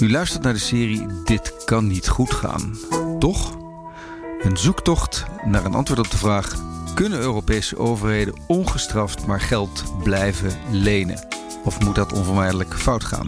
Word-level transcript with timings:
U 0.00 0.10
luistert 0.10 0.42
naar 0.42 0.52
de 0.52 0.58
serie 0.58 1.06
Dit 1.24 1.64
kan 1.64 1.86
niet 1.86 2.08
goed 2.08 2.32
gaan. 2.32 2.78
Toch? 3.18 3.56
Een 4.42 4.56
zoektocht 4.56 5.24
naar 5.44 5.64
een 5.64 5.74
antwoord 5.74 6.00
op 6.00 6.10
de 6.10 6.16
vraag: 6.16 6.56
kunnen 6.94 7.18
Europese 7.18 7.78
overheden 7.78 8.34
ongestraft 8.46 9.26
maar 9.26 9.40
geld 9.40 9.84
blijven 10.02 10.58
lenen? 10.70 11.26
Of 11.64 11.80
moet 11.80 11.94
dat 11.94 12.12
onvermijdelijk 12.12 12.74
fout 12.74 13.04
gaan? 13.04 13.26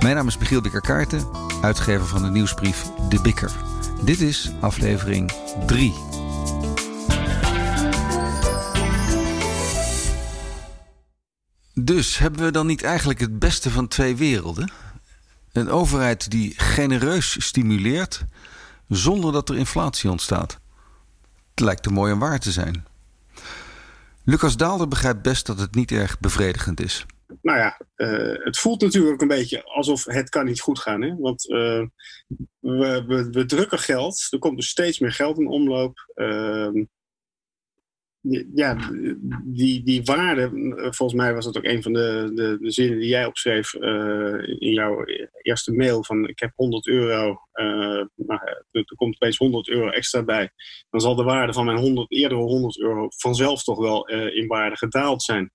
Mijn 0.00 0.16
naam 0.16 0.26
is 0.26 0.38
Michiel 0.38 0.60
Bikker-Kaarten, 0.60 1.28
uitgever 1.60 2.06
van 2.06 2.22
de 2.22 2.30
nieuwsbrief 2.30 2.84
De 3.08 3.20
Bikker. 3.20 3.52
Dit 4.04 4.20
is 4.20 4.50
aflevering 4.60 5.32
3. 5.66 5.94
Dus 11.74 12.18
hebben 12.18 12.44
we 12.44 12.50
dan 12.50 12.66
niet 12.66 12.82
eigenlijk 12.82 13.20
het 13.20 13.38
beste 13.38 13.70
van 13.70 13.88
twee 13.88 14.16
werelden? 14.16 14.72
Een 15.52 15.68
overheid 15.68 16.30
die 16.30 16.54
genereus 16.56 17.46
stimuleert 17.46 18.24
zonder 18.88 19.32
dat 19.32 19.48
er 19.48 19.56
inflatie 19.56 20.10
ontstaat. 20.10 20.60
Het 21.50 21.60
lijkt 21.60 21.82
te 21.82 21.90
mooi 21.90 22.12
om 22.12 22.18
waar 22.18 22.40
te 22.40 22.50
zijn. 22.50 22.84
Lucas 24.24 24.56
Daalder 24.56 24.88
begrijpt 24.88 25.22
best 25.22 25.46
dat 25.46 25.58
het 25.58 25.74
niet 25.74 25.92
erg 25.92 26.20
bevredigend 26.20 26.80
is. 26.80 27.06
Nou 27.42 27.58
ja, 27.58 27.80
uh, 27.96 28.44
het 28.44 28.58
voelt 28.58 28.80
natuurlijk 28.80 29.20
een 29.20 29.28
beetje 29.28 29.64
alsof 29.64 30.04
het 30.04 30.28
kan 30.28 30.44
niet 30.44 30.60
goed 30.60 30.78
gaan. 30.78 31.02
Hè? 31.02 31.16
Want 31.16 31.42
we, 31.42 31.90
we, 32.60 33.28
we, 33.30 33.44
drukken 33.44 33.78
geld. 33.78 34.26
Er 34.30 34.38
komt 34.38 34.56
dus 34.56 34.68
steeds 34.68 34.98
meer 34.98 35.12
geld 35.12 35.38
in 35.38 35.46
omloop. 35.46 36.12
Uh, 36.14 36.84
ja, 38.54 38.76
die, 39.44 39.82
die 39.82 40.02
waarde, 40.04 40.50
volgens 40.90 41.20
mij 41.20 41.34
was 41.34 41.44
dat 41.44 41.56
ook 41.56 41.64
een 41.64 41.82
van 41.82 41.92
de, 41.92 42.30
de, 42.34 42.70
zinnen 42.70 42.98
die 42.98 43.08
jij 43.08 43.26
opschreef 43.26 43.74
uh, 43.74 44.48
in 44.58 44.72
jouw 44.72 45.04
eerste 45.42 45.72
mail. 45.72 46.04
Van 46.04 46.28
ik 46.28 46.38
heb 46.38 46.52
100 46.54 46.86
euro, 46.86 47.28
uh, 47.54 48.04
nou, 48.16 48.40
er, 48.70 48.84
komt 48.94 49.14
opeens 49.14 49.36
100 49.36 49.68
euro 49.68 49.88
extra 49.88 50.22
bij. 50.22 50.50
Dan 50.90 51.00
zal 51.00 51.14
de 51.14 51.22
waarde 51.22 51.52
van 51.52 51.64
mijn 51.64 51.78
100, 51.78 52.10
eerdere 52.10 52.40
100 52.40 52.78
euro 52.78 53.06
vanzelf 53.16 53.62
toch 53.62 53.78
wel 53.78 54.12
uh, 54.12 54.36
in 54.36 54.46
waarde 54.46 54.76
gedaald 54.76 55.22
zijn. 55.22 55.52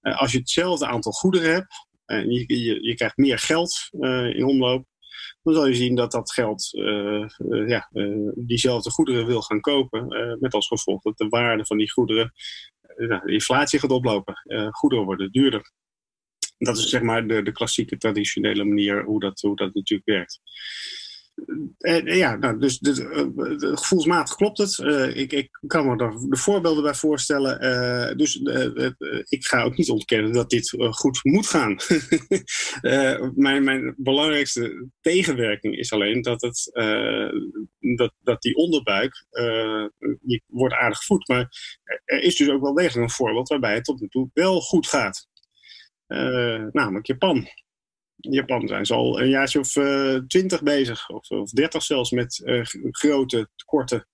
als 0.00 0.32
je 0.32 0.38
hetzelfde 0.38 0.86
aantal 0.86 1.12
goederen 1.12 1.52
hebt 1.52 1.88
en 2.04 2.30
je, 2.30 2.44
je, 2.46 2.82
je 2.82 2.94
krijgt 2.94 3.16
meer 3.16 3.38
geld 3.38 3.88
in 4.34 4.44
omloop, 4.44 4.84
dan 5.42 5.54
zal 5.54 5.66
je 5.66 5.74
zien 5.74 5.94
dat 5.94 6.12
dat 6.12 6.32
geld 6.32 6.72
uh, 6.72 7.26
uh, 7.38 7.68
ja, 7.68 7.88
uh, 7.92 8.30
diezelfde 8.34 8.90
goederen 8.90 9.26
wil 9.26 9.42
gaan 9.42 9.60
kopen. 9.60 10.06
met 10.40 10.54
als 10.54 10.66
gevolg 10.66 11.02
dat 11.02 11.18
de 11.18 11.28
waarde 11.28 11.66
van 11.66 11.76
die 11.76 11.90
goederen, 11.90 12.32
de 12.96 13.22
inflatie 13.24 13.78
gaat 13.78 13.90
oplopen. 13.90 14.34
goederen 14.70 15.04
worden 15.04 15.32
duurder. 15.32 15.72
Dat 16.58 16.78
is 16.78 16.88
zeg 16.88 17.02
maar 17.02 17.26
de, 17.26 17.42
de 17.42 17.52
klassieke 17.52 17.96
traditionele 17.96 18.64
manier 18.64 19.04
hoe 19.04 19.20
dat, 19.20 19.40
hoe 19.40 19.56
dat 19.56 19.74
natuurlijk 19.74 20.08
werkt. 20.08 20.40
En, 21.78 22.16
ja, 22.16 22.36
nou, 22.36 22.58
dus, 22.58 22.80
uh, 22.80 23.24
gevoelsmatig 23.58 24.34
klopt 24.34 24.58
het. 24.58 24.78
Ik, 25.14 25.32
ik, 25.32 25.58
kan 25.66 25.86
me 25.86 26.04
er 26.04 26.28
de 26.28 26.36
voorbeelden 26.36 26.82
bij 26.82 26.94
voorstellen. 26.94 28.16
Dus 28.16 28.36
ik 29.28 29.46
ga 29.46 29.62
ook 29.62 29.76
niet 29.76 29.90
ontkennen 29.90 30.32
dat 30.32 30.50
dit 30.50 30.76
goed 30.90 31.20
moet 31.22 31.46
gaan. 31.46 31.76
mijn, 33.34 33.64
mijn 33.64 33.94
belangrijkste 33.96 34.88
tegenwerking 35.00 35.76
is 35.76 35.92
alleen 35.92 36.22
dat, 36.22 36.40
het, 36.40 36.70
dat, 37.96 38.12
dat 38.22 38.42
die 38.42 38.56
onderbuik 38.56 39.26
die 40.20 40.42
wordt 40.46 40.74
aardig 40.74 40.98
gevoed. 40.98 41.28
Maar 41.28 41.48
er 42.04 42.22
is 42.22 42.36
dus 42.36 42.48
ook 42.48 42.62
wel 42.62 42.74
degelijk 42.74 43.08
een 43.08 43.14
voorbeeld 43.14 43.48
waarbij 43.48 43.74
het 43.74 43.84
tot 43.84 44.00
nu 44.00 44.08
toe 44.08 44.30
wel 44.32 44.60
goed 44.60 44.86
gaat. 44.86 45.28
namelijk 46.72 47.06
Japan. 47.06 47.48
Japan 48.20 48.68
zijn 48.68 48.86
ze 48.86 48.94
al 48.94 49.20
een 49.20 49.28
jaartje 49.28 49.58
of 49.58 49.76
uh, 49.76 50.16
twintig 50.16 50.62
bezig, 50.62 51.08
of, 51.08 51.30
of 51.30 51.50
dertig 51.50 51.82
zelfs, 51.82 52.10
met 52.10 52.42
uh, 52.44 52.64
grote 52.90 53.48
tekorten 53.56 54.06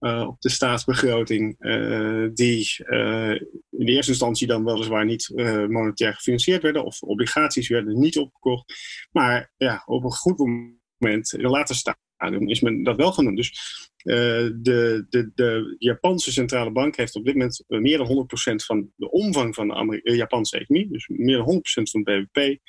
uh, 0.00 0.24
op 0.28 0.40
de 0.40 0.50
staatsbegroting, 0.50 1.56
die 2.34 2.76
in 3.70 3.84
de 3.84 3.92
eerste 3.92 4.10
instantie 4.10 4.46
dan 4.46 4.64
weliswaar 4.64 5.04
niet 5.04 5.30
monetair 5.68 6.14
gefinancierd 6.14 6.62
werden, 6.62 6.84
of 6.84 7.02
obligaties 7.02 7.68
werden 7.68 7.98
niet 7.98 8.18
opgekocht. 8.18 8.74
Maar 9.12 9.52
ja, 9.56 9.82
op 9.86 10.04
een 10.04 10.12
goed 10.12 10.38
moment, 10.38 11.32
in 11.32 11.44
een 11.44 11.50
later 11.50 11.74
stadium, 11.74 12.48
is 12.48 12.60
men 12.60 12.82
dat 12.82 12.96
wel 12.96 13.12
gaan 13.12 13.24
doen. 13.24 13.34
Dus 13.34 13.52
de, 14.02 15.06
de, 15.08 15.30
de 15.34 15.76
Japanse 15.78 16.32
centrale 16.32 16.72
bank 16.72 16.96
heeft 16.96 17.14
op 17.14 17.24
dit 17.24 17.34
moment 17.34 17.64
meer 17.66 17.98
dan 17.98 18.28
100% 18.52 18.54
van 18.64 18.90
de 18.96 19.10
omvang 19.10 19.54
van 19.54 19.68
de 19.68 20.16
Japanse 20.16 20.58
economie, 20.58 20.90
dus 20.90 21.08
meer 21.08 21.36
dan 21.36 21.54
100% 21.54 21.60
van 21.82 22.00
het 22.04 22.32
BBP, 22.32 22.60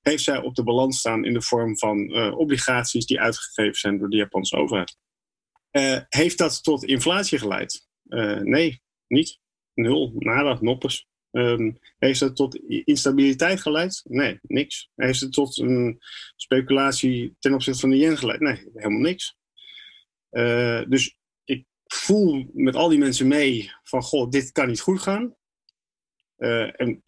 heeft 0.00 0.22
zij 0.22 0.42
op 0.42 0.54
de 0.54 0.62
balans 0.62 0.98
staan 0.98 1.24
in 1.24 1.32
de 1.32 1.42
vorm 1.42 1.78
van 1.78 1.98
uh, 1.98 2.38
obligaties 2.38 3.06
die 3.06 3.20
uitgegeven 3.20 3.78
zijn 3.78 3.98
door 3.98 4.10
de 4.10 4.16
Japanse 4.16 4.56
overheid. 4.56 4.96
Uh, 5.72 6.00
heeft 6.08 6.38
dat 6.38 6.62
tot 6.62 6.84
inflatie 6.84 7.38
geleid? 7.38 7.88
Uh, 8.08 8.38
nee, 8.38 8.82
niet. 9.06 9.38
Nul, 9.74 10.12
nada, 10.18 10.58
noppes. 10.60 11.08
Um, 11.30 11.78
heeft 11.98 12.20
het 12.20 12.36
tot 12.36 12.54
instabiliteit 12.84 13.60
geleid? 13.60 14.02
Nee, 14.04 14.38
niks. 14.42 14.90
Heeft 14.94 15.20
het 15.20 15.32
tot 15.32 15.58
een 15.58 15.98
speculatie 16.36 17.36
ten 17.38 17.54
opzichte 17.54 17.80
van 17.80 17.90
de 17.90 17.96
yen 17.96 18.18
geleid? 18.18 18.40
Nee, 18.40 18.68
helemaal 18.74 19.00
niks. 19.00 19.36
dus 20.88 21.16
ik 21.44 21.66
voel 21.84 22.50
met 22.52 22.76
al 22.76 22.88
die 22.88 22.98
mensen 22.98 23.28
mee 23.28 23.72
van, 23.82 24.02
goh, 24.02 24.30
dit 24.30 24.52
kan 24.52 24.68
niet 24.68 24.80
goed 24.80 25.00
gaan. 25.00 25.36
en 26.36 27.02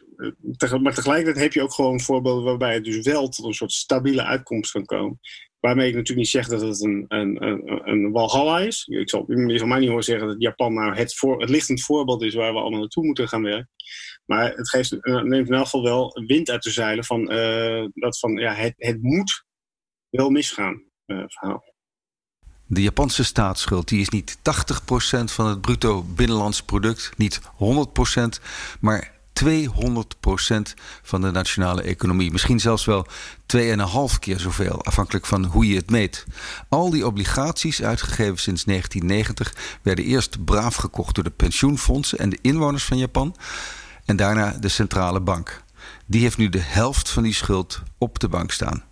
maar 0.80 0.94
tegelijkertijd 0.94 1.44
heb 1.44 1.52
je 1.52 1.62
ook 1.62 1.72
gewoon 1.72 2.00
voorbeelden 2.00 2.44
waarbij 2.44 2.74
het 2.74 2.84
dus 2.84 3.06
wel 3.06 3.28
tot 3.28 3.44
een 3.44 3.52
soort 3.52 3.72
stabiele 3.72 4.24
uitkomst 4.24 4.72
kan 4.72 4.84
komen. 4.84 5.20
Waarmee 5.60 5.88
ik 5.88 5.94
natuurlijk 5.94 6.18
niet 6.18 6.28
zeg 6.28 6.48
dat 6.48 6.60
het 6.60 6.82
een, 6.82 7.04
een, 7.08 7.44
een, 7.44 7.88
een 7.88 8.12
walhalla 8.12 8.58
is. 8.58 8.86
Ik 8.86 9.10
zal, 9.10 9.24
je 9.26 9.58
zal 9.58 9.66
mij 9.66 9.78
niet 9.78 9.88
horen 9.88 10.04
zeggen 10.04 10.26
dat 10.26 10.40
Japan 10.40 10.74
nou 10.74 10.94
het, 10.94 11.20
het 11.38 11.50
lichtend 11.50 11.82
voorbeeld 11.82 12.22
is 12.22 12.34
waar 12.34 12.52
we 12.52 12.58
allemaal 12.58 12.80
naartoe 12.80 13.04
moeten 13.04 13.28
gaan 13.28 13.42
werken. 13.42 13.70
Maar 14.24 14.52
het 14.54 14.68
geeft, 14.68 14.98
neemt 15.02 15.48
in 15.48 15.54
elk 15.54 15.64
geval 15.64 15.82
wel 15.82 16.22
wind 16.26 16.50
uit 16.50 16.62
de 16.62 16.70
zeilen 16.70 17.04
van 17.04 17.32
uh, 17.32 17.86
dat 17.94 18.18
van 18.18 18.36
ja, 18.36 18.54
het, 18.54 18.74
het 18.76 19.02
moet 19.02 19.44
wel 20.08 20.30
misgaan 20.30 20.82
verhaal. 21.06 21.72
De 22.66 22.82
Japanse 22.82 23.24
staatsschuld 23.24 23.88
die 23.88 24.00
is 24.00 24.08
niet 24.08 24.36
80% 24.36 24.40
van 25.24 25.46
het 25.46 25.60
bruto 25.60 26.02
binnenlands 26.02 26.62
product, 26.62 27.12
niet 27.16 27.40
100%, 27.40 27.44
maar 28.80 29.20
200% 29.32 30.75
van 31.03 31.20
de 31.20 31.31
nationale 31.31 31.82
economie. 31.82 32.32
Misschien 32.32 32.60
zelfs 32.60 32.84
wel 32.84 33.06
2,5 33.56 34.19
keer 34.19 34.41
zoveel, 34.41 34.84
afhankelijk 34.84 35.26
van 35.26 35.44
hoe 35.44 35.66
je 35.66 35.76
het 35.76 35.91
meet. 35.91 36.25
Al 36.69 36.91
die 36.91 37.06
obligaties, 37.06 37.82
uitgegeven 37.82 38.38
sinds 38.38 38.65
1990, 38.65 39.78
werden 39.82 40.04
eerst 40.04 40.44
braaf 40.44 40.75
gekocht 40.75 41.15
door 41.15 41.25
de 41.25 41.31
pensioenfondsen 41.31 42.19
en 42.19 42.28
de 42.28 42.38
inwoners 42.41 42.84
van 42.84 42.98
Japan. 42.98 43.37
En 44.04 44.16
daarna 44.16 44.56
de 44.60 44.69
centrale 44.69 45.20
bank. 45.20 45.62
Die 46.06 46.22
heeft 46.22 46.38
nu 46.38 46.49
de 46.49 46.62
helft 46.62 47.10
van 47.10 47.22
die 47.22 47.34
schuld 47.34 47.82
op 47.99 48.19
de 48.19 48.28
bank 48.28 48.53
staan. 48.53 48.82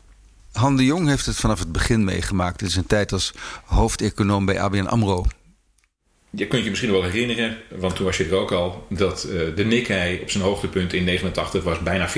Han 0.52 0.76
de 0.76 0.84
Jong 0.84 1.08
heeft 1.08 1.26
het 1.26 1.36
vanaf 1.36 1.58
het 1.58 1.72
begin 1.72 2.04
meegemaakt 2.04 2.62
in 2.62 2.70
zijn 2.70 2.86
tijd 2.86 3.12
als 3.12 3.34
hoofdeconoom 3.64 4.44
bij 4.44 4.60
ABN 4.60 4.86
AMRO. 4.86 5.26
Je 6.32 6.46
kunt 6.46 6.64
je 6.64 6.70
misschien 6.70 6.90
wel 6.90 7.02
herinneren, 7.02 7.56
want 7.68 7.96
toen 7.96 8.04
was 8.04 8.16
je 8.16 8.24
er 8.24 8.34
ook 8.34 8.52
al, 8.52 8.86
dat 8.88 9.26
uh, 9.30 9.56
de 9.56 9.64
Nikkei 9.64 10.18
op 10.22 10.30
zijn 10.30 10.42
hoogtepunt 10.42 10.92
in 10.92 11.04
89 11.04 11.62
was 11.62 11.78
bijna 11.78 12.08
40.000. 12.08 12.14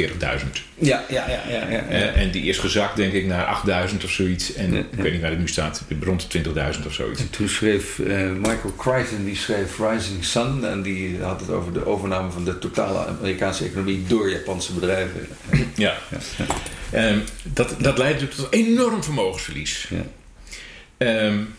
Ja, 0.75 1.05
ja, 1.09 1.29
ja. 1.29 1.29
ja, 1.29 1.43
ja, 1.49 1.69
ja. 1.69 1.91
Uh, 1.91 2.17
en 2.17 2.31
die 2.31 2.43
is 2.43 2.59
gezakt, 2.59 2.97
denk 2.97 3.13
ik, 3.13 3.27
naar 3.27 3.63
8.000 3.91 4.05
of 4.05 4.11
zoiets. 4.11 4.55
En 4.55 4.75
ja, 4.75 4.79
ik 4.79 4.87
weet 4.99 5.13
niet 5.13 5.21
waar 5.21 5.31
het 5.31 5.39
nu 5.39 5.49
staat, 5.49 5.83
rond 6.01 6.33
de 6.33 6.43
20.000 6.43 6.87
of 6.87 6.93
zoiets. 6.93 7.21
En 7.21 7.31
toen 7.31 7.49
schreef 7.49 7.99
uh, 7.99 8.31
Michael 8.31 8.75
Crichton, 8.77 9.25
die 9.25 9.37
schreef 9.37 9.79
Rising 9.79 10.25
Sun. 10.25 10.65
En 10.65 10.83
die 10.83 11.19
had 11.21 11.41
het 11.41 11.51
over 11.51 11.73
de 11.73 11.87
overname 11.87 12.31
van 12.31 12.45
de 12.45 12.59
totale 12.59 13.07
Amerikaanse 13.07 13.65
economie 13.65 14.05
door 14.07 14.31
Japanse 14.31 14.73
bedrijven. 14.73 15.27
ja. 15.75 15.99
Um, 16.95 17.23
dat, 17.43 17.75
dat 17.79 17.99
leidt 17.99 18.21
natuurlijk 18.21 18.51
tot 18.51 18.61
enorm 18.61 19.03
vermogensverlies. 19.03 19.89
Ja. 19.91 20.05
Um, 21.27 21.55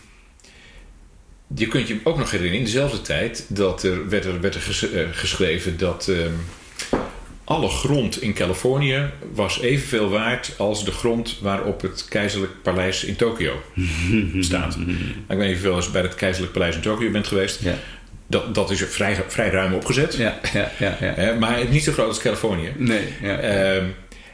je 1.54 1.68
kunt 1.68 1.88
je 1.88 2.00
ook 2.02 2.18
nog 2.18 2.30
herinneren, 2.30 2.58
in 2.58 2.64
dezelfde 2.64 3.02
tijd, 3.02 3.46
dat 3.48 3.82
er 3.82 4.08
werd 4.08 4.24
er, 4.24 4.40
werd 4.40 4.54
er 4.54 4.90
eh, 4.94 5.08
geschreven 5.12 5.78
dat 5.78 6.06
uh, 6.10 6.26
alle 7.44 7.68
grond 7.68 8.22
in 8.22 8.32
Californië 8.32 9.10
was 9.32 9.60
evenveel 9.60 10.08
waard 10.08 10.54
als 10.58 10.84
de 10.84 10.90
grond 10.90 11.38
waarop 11.40 11.80
het 11.80 12.06
keizerlijk 12.08 12.52
paleis 12.62 13.04
in 13.04 13.16
Tokio 13.16 13.62
staat. 14.40 14.76
Ik 15.28 15.36
weet 15.36 15.48
niet 15.48 15.56
of 15.56 15.62
je 15.62 15.70
eens 15.70 15.90
bij 15.90 16.02
het 16.02 16.14
keizerlijk 16.14 16.52
paleis 16.52 16.74
in 16.74 16.80
Tokio 16.80 17.10
bent 17.10 17.26
geweest. 17.26 17.62
Ja. 17.62 17.74
Dat, 18.26 18.54
dat 18.54 18.70
is 18.70 18.82
vrij, 18.82 19.24
vrij 19.26 19.50
ruim 19.50 19.74
opgezet. 19.74 20.14
Ja, 20.14 20.40
ja, 20.52 20.70
ja, 20.78 21.14
ja. 21.16 21.34
maar 21.34 21.68
niet 21.68 21.84
zo 21.84 21.92
groot 21.92 22.08
als 22.08 22.18
Californië. 22.20 22.72
Nee. 22.76 23.02
Ja, 23.22 23.74
uh, 23.76 23.82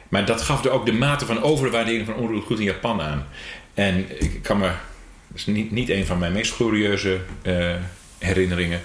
maar 0.09 0.27
dat 0.27 0.43
gaf 0.43 0.65
er 0.65 0.71
ook 0.71 0.87
de 0.87 0.93
mate 0.93 1.27
van 1.27 1.43
overwaardering 1.43 2.07
van 2.07 2.15
onroerend 2.15 2.45
goed 2.45 2.59
in 2.59 2.65
Japan 2.65 3.01
aan. 3.01 3.27
En 3.75 4.05
ik 4.19 4.43
kan 4.43 4.59
me 4.59 4.71
is 5.35 5.47
niet, 5.47 5.71
niet 5.71 5.89
een 5.89 6.07
van 6.07 6.19
mijn 6.19 6.33
meest 6.33 6.53
glorieuze 6.53 7.19
uh, 7.43 7.75
herinneringen. 8.19 8.81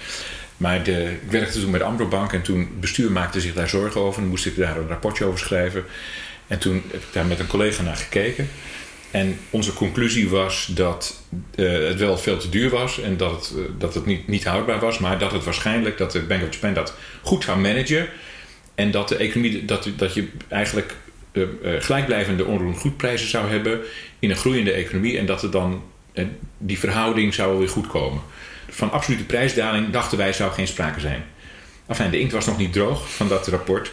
Maar 0.57 0.83
de, 0.83 1.17
ik 1.23 1.31
werkte 1.31 1.59
toen 1.59 1.71
bij 1.71 1.79
de 1.79 1.85
Ambrobank 1.85 2.33
en 2.33 2.41
toen 2.41 2.69
bestuur 2.79 3.11
maakte 3.11 3.41
zich 3.41 3.53
daar 3.53 3.69
zorgen 3.69 4.01
over. 4.01 4.21
En 4.21 4.27
moest 4.27 4.45
ik 4.45 4.55
daar 4.55 4.77
een 4.77 4.87
rapportje 4.87 5.25
over 5.25 5.39
schrijven. 5.39 5.83
En 6.47 6.59
toen 6.59 6.83
heb 6.91 7.01
ik 7.01 7.13
daar 7.13 7.25
met 7.25 7.39
een 7.39 7.47
collega 7.47 7.83
naar 7.83 7.95
gekeken. 7.95 8.49
En 9.11 9.39
onze 9.49 9.73
conclusie 9.73 10.29
was 10.29 10.71
dat 10.73 11.23
uh, 11.55 11.87
het 11.87 11.99
wel 11.99 12.17
veel 12.17 12.37
te 12.37 12.49
duur 12.49 12.69
was 12.69 13.01
en 13.01 13.17
dat 13.17 13.31
het, 13.31 13.53
uh, 13.57 13.63
dat 13.77 13.93
het 13.93 14.05
niet, 14.05 14.27
niet 14.27 14.45
houdbaar 14.45 14.79
was, 14.79 14.99
maar 14.99 15.19
dat 15.19 15.31
het 15.31 15.43
waarschijnlijk 15.43 15.97
dat 15.97 16.11
de 16.11 16.21
Bank 16.21 16.43
of 16.43 16.53
Japan 16.53 16.73
dat 16.73 16.93
goed 17.21 17.43
zou 17.43 17.59
managen 17.59 18.07
en 18.75 18.91
dat 18.91 19.07
de 19.07 19.15
economie, 19.15 19.65
dat, 19.65 19.89
dat 19.97 20.13
je 20.13 20.27
eigenlijk 20.47 20.95
gelijkblijvende 21.79 22.45
onroerend 22.45 22.77
goedprijzen 22.77 23.27
zou 23.27 23.49
hebben 23.49 23.79
in 24.19 24.29
een 24.29 24.35
groeiende 24.35 24.71
economie 24.71 25.17
en 25.17 25.25
dat 25.25 25.43
er 25.43 25.51
dan 25.51 25.83
die 26.57 26.79
verhouding 26.79 27.33
zou 27.33 27.57
weer 27.57 27.69
goed 27.69 27.87
komen. 27.87 28.21
Van 28.69 28.91
absolute 28.91 29.23
prijsdaling 29.23 29.89
dachten 29.89 30.17
wij 30.17 30.33
zou 30.33 30.51
geen 30.51 30.67
sprake 30.67 30.99
zijn. 30.99 31.23
Enfin, 31.87 32.11
de 32.11 32.19
inkt 32.19 32.33
was 32.33 32.45
nog 32.45 32.57
niet 32.57 32.73
droog 32.73 33.13
van 33.15 33.27
dat 33.27 33.47
rapport. 33.47 33.91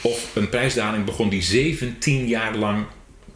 Of 0.00 0.36
een 0.36 0.48
prijsdaling 0.48 1.04
begon 1.04 1.28
die 1.28 1.42
17 1.42 2.26
jaar 2.26 2.56
lang 2.56 2.86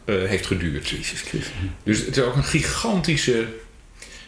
uh, 0.05 0.27
heeft 0.27 0.45
geduurd. 0.45 0.89
Jezus 0.89 1.21
Christus. 1.21 1.51
Dus 1.83 2.05
het 2.05 2.17
is 2.17 2.23
ook 2.23 2.35
een 2.35 2.43
gigantische, 2.43 3.47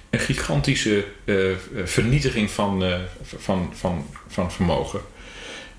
een 0.10 0.20
gigantische 0.20 1.06
uh, 1.26 1.52
vernietiging 1.84 2.52
van, 2.52 2.84
uh, 2.84 2.96
van, 3.22 3.72
van, 3.74 4.06
van 4.28 4.52
vermogen. 4.52 5.02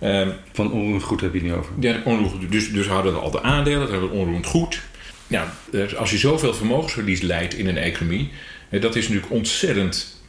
Um, 0.02 0.32
van 0.52 0.72
onroerend 0.72 1.02
goed 1.02 1.20
heb 1.20 1.32
je 1.32 1.38
het 1.38 1.48
nu 1.48 1.54
over? 1.54 1.72
Ja, 1.78 2.00
onroerend, 2.04 2.52
dus, 2.52 2.72
dus 2.72 2.86
hadden 2.86 3.12
we 3.12 3.18
al 3.18 3.30
de 3.30 3.42
aandelen, 3.42 3.80
dan 3.80 3.90
hebben 3.90 4.10
we 4.10 4.16
onroerend 4.16 4.46
goed. 4.46 4.82
Ja, 5.26 5.54
als 5.96 6.10
je 6.10 6.18
zoveel 6.18 6.54
vermogensverlies 6.54 7.20
leidt 7.20 7.54
in 7.54 7.66
een 7.66 7.76
economie, 7.78 8.30
dat 8.70 8.96
is 8.96 9.08
natuurlijk 9.08 9.32
ontzettend 9.32 10.22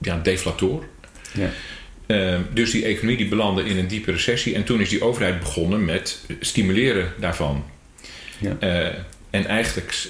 ja, 0.00 0.18
deflator. 0.22 0.84
Ja. 1.32 1.50
Uh, 2.06 2.38
dus 2.52 2.70
die 2.70 2.84
economie 2.84 3.16
die 3.16 3.28
belandde 3.28 3.64
in 3.64 3.78
een 3.78 3.88
diepe 3.88 4.12
recessie. 4.12 4.54
En 4.54 4.64
toen 4.64 4.80
is 4.80 4.88
die 4.88 5.02
overheid 5.02 5.38
begonnen 5.38 5.84
met 5.84 6.20
stimuleren 6.40 7.12
daarvan. 7.18 7.64
Ja. 8.38 8.56
Uh, 8.60 8.86
en 9.30 9.46
eigenlijk, 9.46 10.08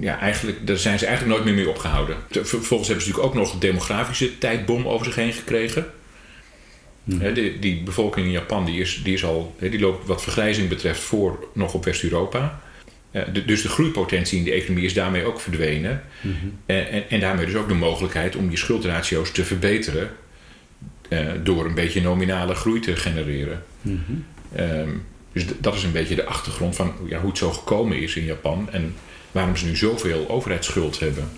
ja, 0.00 0.18
eigenlijk, 0.18 0.66
daar 0.66 0.76
zijn 0.76 0.98
ze 0.98 1.06
eigenlijk 1.06 1.36
nooit 1.36 1.48
meer 1.48 1.64
mee 1.64 1.74
opgehouden. 1.74 2.16
Vervolgens 2.30 2.88
hebben 2.88 3.04
ze 3.04 3.10
natuurlijk 3.10 3.26
ook 3.26 3.34
nog 3.34 3.52
een 3.52 3.58
demografische 3.58 4.38
tijdbom 4.38 4.86
over 4.88 5.06
zich 5.06 5.14
heen 5.14 5.32
gekregen. 5.32 5.86
Hmm. 7.04 7.20
He, 7.20 7.32
die, 7.32 7.58
die, 7.58 7.82
bevolking 7.82 8.26
in 8.26 8.32
Japan 8.32 8.64
die 8.64 8.80
is, 8.80 9.00
die 9.04 9.14
is 9.14 9.24
al, 9.24 9.54
he, 9.58 9.68
die 9.68 9.80
loopt 9.80 10.06
wat 10.06 10.22
vergrijzing 10.22 10.68
betreft 10.68 11.00
voor 11.00 11.48
nog 11.52 11.74
op 11.74 11.84
West-Europa. 11.84 12.60
De, 13.32 13.44
dus 13.44 13.62
de 13.62 13.68
groeipotentie 13.68 14.38
in 14.38 14.44
de 14.44 14.52
economie 14.52 14.84
is 14.84 14.94
daarmee 14.94 15.24
ook 15.24 15.40
verdwenen. 15.40 16.02
Mm-hmm. 16.20 16.58
En, 16.66 16.88
en, 16.88 17.10
en, 17.10 17.20
daarmee 17.20 17.46
dus 17.46 17.54
ook 17.54 17.68
de 17.68 17.74
mogelijkheid 17.74 18.36
om 18.36 18.50
je 18.50 18.56
schuldratio's 18.56 19.30
te 19.30 19.44
verbeteren. 19.44 20.10
Uh, 21.08 21.30
door 21.42 21.64
een 21.64 21.74
beetje 21.74 22.02
nominale 22.02 22.54
groei 22.54 22.80
te 22.80 22.96
genereren. 22.96 23.62
Mm-hmm. 23.80 24.24
Um, 24.58 25.04
dus 25.32 25.44
dat 25.58 25.74
is 25.74 25.82
een 25.82 25.92
beetje 25.92 26.14
de 26.14 26.24
achtergrond 26.24 26.76
van 26.76 26.94
ja, 27.08 27.18
hoe 27.18 27.28
het 27.28 27.38
zo 27.38 27.50
gekomen 27.50 28.02
is 28.02 28.16
in 28.16 28.24
Japan 28.24 28.68
en 28.72 28.94
waarom 29.32 29.56
ze 29.56 29.66
nu 29.66 29.76
zoveel 29.76 30.28
overheidsschuld 30.28 31.00
hebben. 31.00 31.28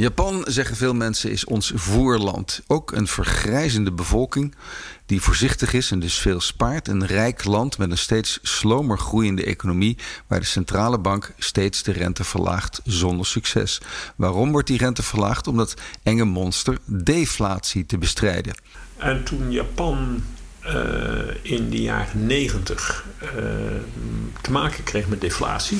Japan, 0.00 0.44
zeggen 0.48 0.76
veel 0.76 0.94
mensen, 0.94 1.30
is 1.30 1.44
ons 1.44 1.72
voerland. 1.74 2.60
Ook 2.66 2.92
een 2.92 3.06
vergrijzende 3.06 3.92
bevolking 3.92 4.54
die 5.06 5.20
voorzichtig 5.20 5.72
is 5.72 5.90
en 5.90 6.00
dus 6.00 6.18
veel 6.18 6.40
spaart. 6.40 6.88
Een 6.88 7.06
rijk 7.06 7.44
land 7.44 7.78
met 7.78 7.90
een 7.90 7.98
steeds 7.98 8.38
slomer 8.42 8.98
groeiende 8.98 9.44
economie... 9.44 9.98
waar 10.26 10.40
de 10.40 10.46
centrale 10.46 10.98
bank 10.98 11.32
steeds 11.38 11.82
de 11.82 11.92
rente 11.92 12.24
verlaagt 12.24 12.80
zonder 12.84 13.26
succes. 13.26 13.80
Waarom 14.16 14.52
wordt 14.52 14.66
die 14.66 14.78
rente 14.78 15.02
verlaagd? 15.02 15.46
Om 15.46 15.56
dat 15.56 15.74
enge 16.02 16.24
monster 16.24 16.78
deflatie 16.84 17.86
te 17.86 17.98
bestrijden. 17.98 18.54
En 18.96 19.24
toen 19.24 19.50
Japan 19.50 20.22
uh, 20.66 20.72
in 21.42 21.70
de 21.70 21.82
jaren 21.82 22.26
negentig 22.26 23.04
uh, 23.22 23.30
te 24.40 24.50
maken 24.50 24.84
kreeg 24.84 25.08
met 25.08 25.20
deflatie. 25.20 25.78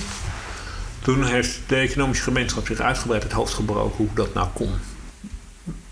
Toen 1.02 1.25
heeft 1.25 1.61
de 1.67 1.76
economische 1.76 2.25
gemeenschap 2.25 2.67
zich 2.67 2.81
uitgebreid 2.81 3.23
het 3.23 3.32
hoofd 3.32 3.55
gebroken 3.55 3.97
hoe 3.97 4.08
dat 4.14 4.35
nou 4.35 4.49
kon. 4.55 4.70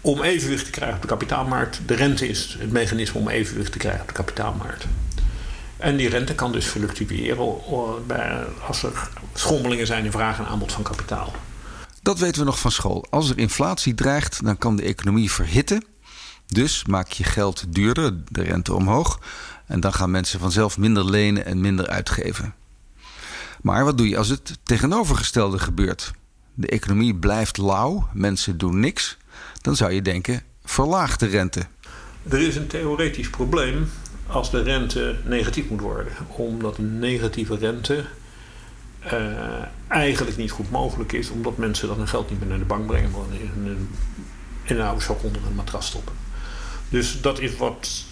Om 0.01 0.23
evenwicht 0.23 0.65
te 0.65 0.71
krijgen 0.71 0.97
op 0.97 1.03
de 1.03 1.09
kapitaalmarkt. 1.09 1.81
De 1.87 1.95
rente 1.95 2.29
is 2.29 2.57
het 2.59 2.73
mechanisme 2.73 3.21
om 3.21 3.29
evenwicht 3.29 3.73
te 3.73 3.79
krijgen 3.79 4.01
op 4.01 4.09
de 4.09 4.15
kapitaalmarkt. 4.15 4.87
En 5.77 5.97
die 5.97 6.09
rente 6.09 6.35
kan 6.35 6.53
dus 6.53 6.67
fluctueren 6.67 7.55
als 8.67 8.83
er 8.83 9.09
schommelingen 9.35 9.87
zijn 9.87 10.05
in 10.05 10.11
vraag 10.11 10.39
en 10.39 10.47
aanbod 10.47 10.73
van 10.73 10.83
kapitaal. 10.83 11.33
Dat 12.03 12.19
weten 12.19 12.41
we 12.41 12.47
nog 12.47 12.59
van 12.59 12.73
school. 12.73 13.07
Als 13.11 13.31
er 13.31 13.39
inflatie 13.39 13.95
dreigt, 13.95 14.45
dan 14.45 14.59
kan 14.59 14.77
de 14.77 14.83
economie 14.83 15.31
verhitten. 15.31 15.85
Dus 16.47 16.85
maak 16.85 17.11
je 17.11 17.25
geld 17.25 17.65
duurder, 17.75 18.15
de 18.29 18.43
rente 18.43 18.75
omhoog. 18.75 19.21
En 19.67 19.81
dan 19.81 19.93
gaan 19.93 20.11
mensen 20.11 20.41
vanzelf 20.41 20.79
minder 20.79 21.05
lenen 21.05 21.45
en 21.45 21.61
minder 21.61 21.87
uitgeven. 21.87 22.55
Maar 23.63 23.85
wat 23.85 23.99
doe 23.99 24.09
je 24.09 24.17
als 24.17 24.29
het 24.29 24.59
tegenovergestelde 24.63 25.59
gebeurt? 25.59 26.11
De 26.55 26.67
economie 26.67 27.15
blijft 27.15 27.57
lauw, 27.57 28.09
mensen 28.13 28.59
doen 28.59 28.81
niks. 28.81 29.17
Dan 29.61 29.77
zou 29.77 29.93
je 29.93 30.03
denken, 30.03 30.43
verlaag 30.65 31.17
de 31.17 31.27
rente. 31.27 31.67
Er 32.29 32.41
is 32.41 32.57
een 32.57 32.67
theoretisch 32.67 33.31
probleem 33.31 33.89
als 34.27 34.51
de 34.51 34.63
rente 34.63 35.17
negatief 35.25 35.69
moet 35.69 35.81
worden. 35.81 36.13
Omdat 36.29 36.79
een 36.79 36.99
negatieve 36.99 37.57
rente 37.57 38.05
uh, 39.05 39.13
eigenlijk 39.89 40.37
niet 40.37 40.51
goed 40.51 40.71
mogelijk 40.71 41.13
is. 41.13 41.31
Omdat 41.31 41.57
mensen 41.57 41.89
dan 41.89 41.97
hun 41.97 42.09
geld 42.09 42.31
niet 42.31 42.39
meer 42.39 42.49
naar 42.49 42.59
de 42.59 42.65
bank 42.65 42.87
brengen. 42.87 43.11
Maar 43.11 43.41
in 43.41 43.67
een, 43.67 43.89
in 44.63 44.77
een 44.77 44.87
oude 44.87 45.03
sok 45.03 45.23
onder 45.23 45.43
een 45.47 45.55
matras 45.55 45.87
stoppen. 45.87 46.15
Dus 46.89 47.21
dat 47.21 47.41
is 47.41 47.57
wat 47.57 48.05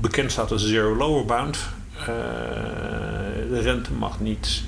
bekend 0.00 0.32
staat 0.32 0.50
als 0.50 0.66
zero 0.66 0.96
lower 0.96 1.24
bound. 1.24 1.58
Uh, 2.00 2.06
de 3.50 3.60
rente 3.62 3.92
mag 3.92 4.20
niet 4.20 4.62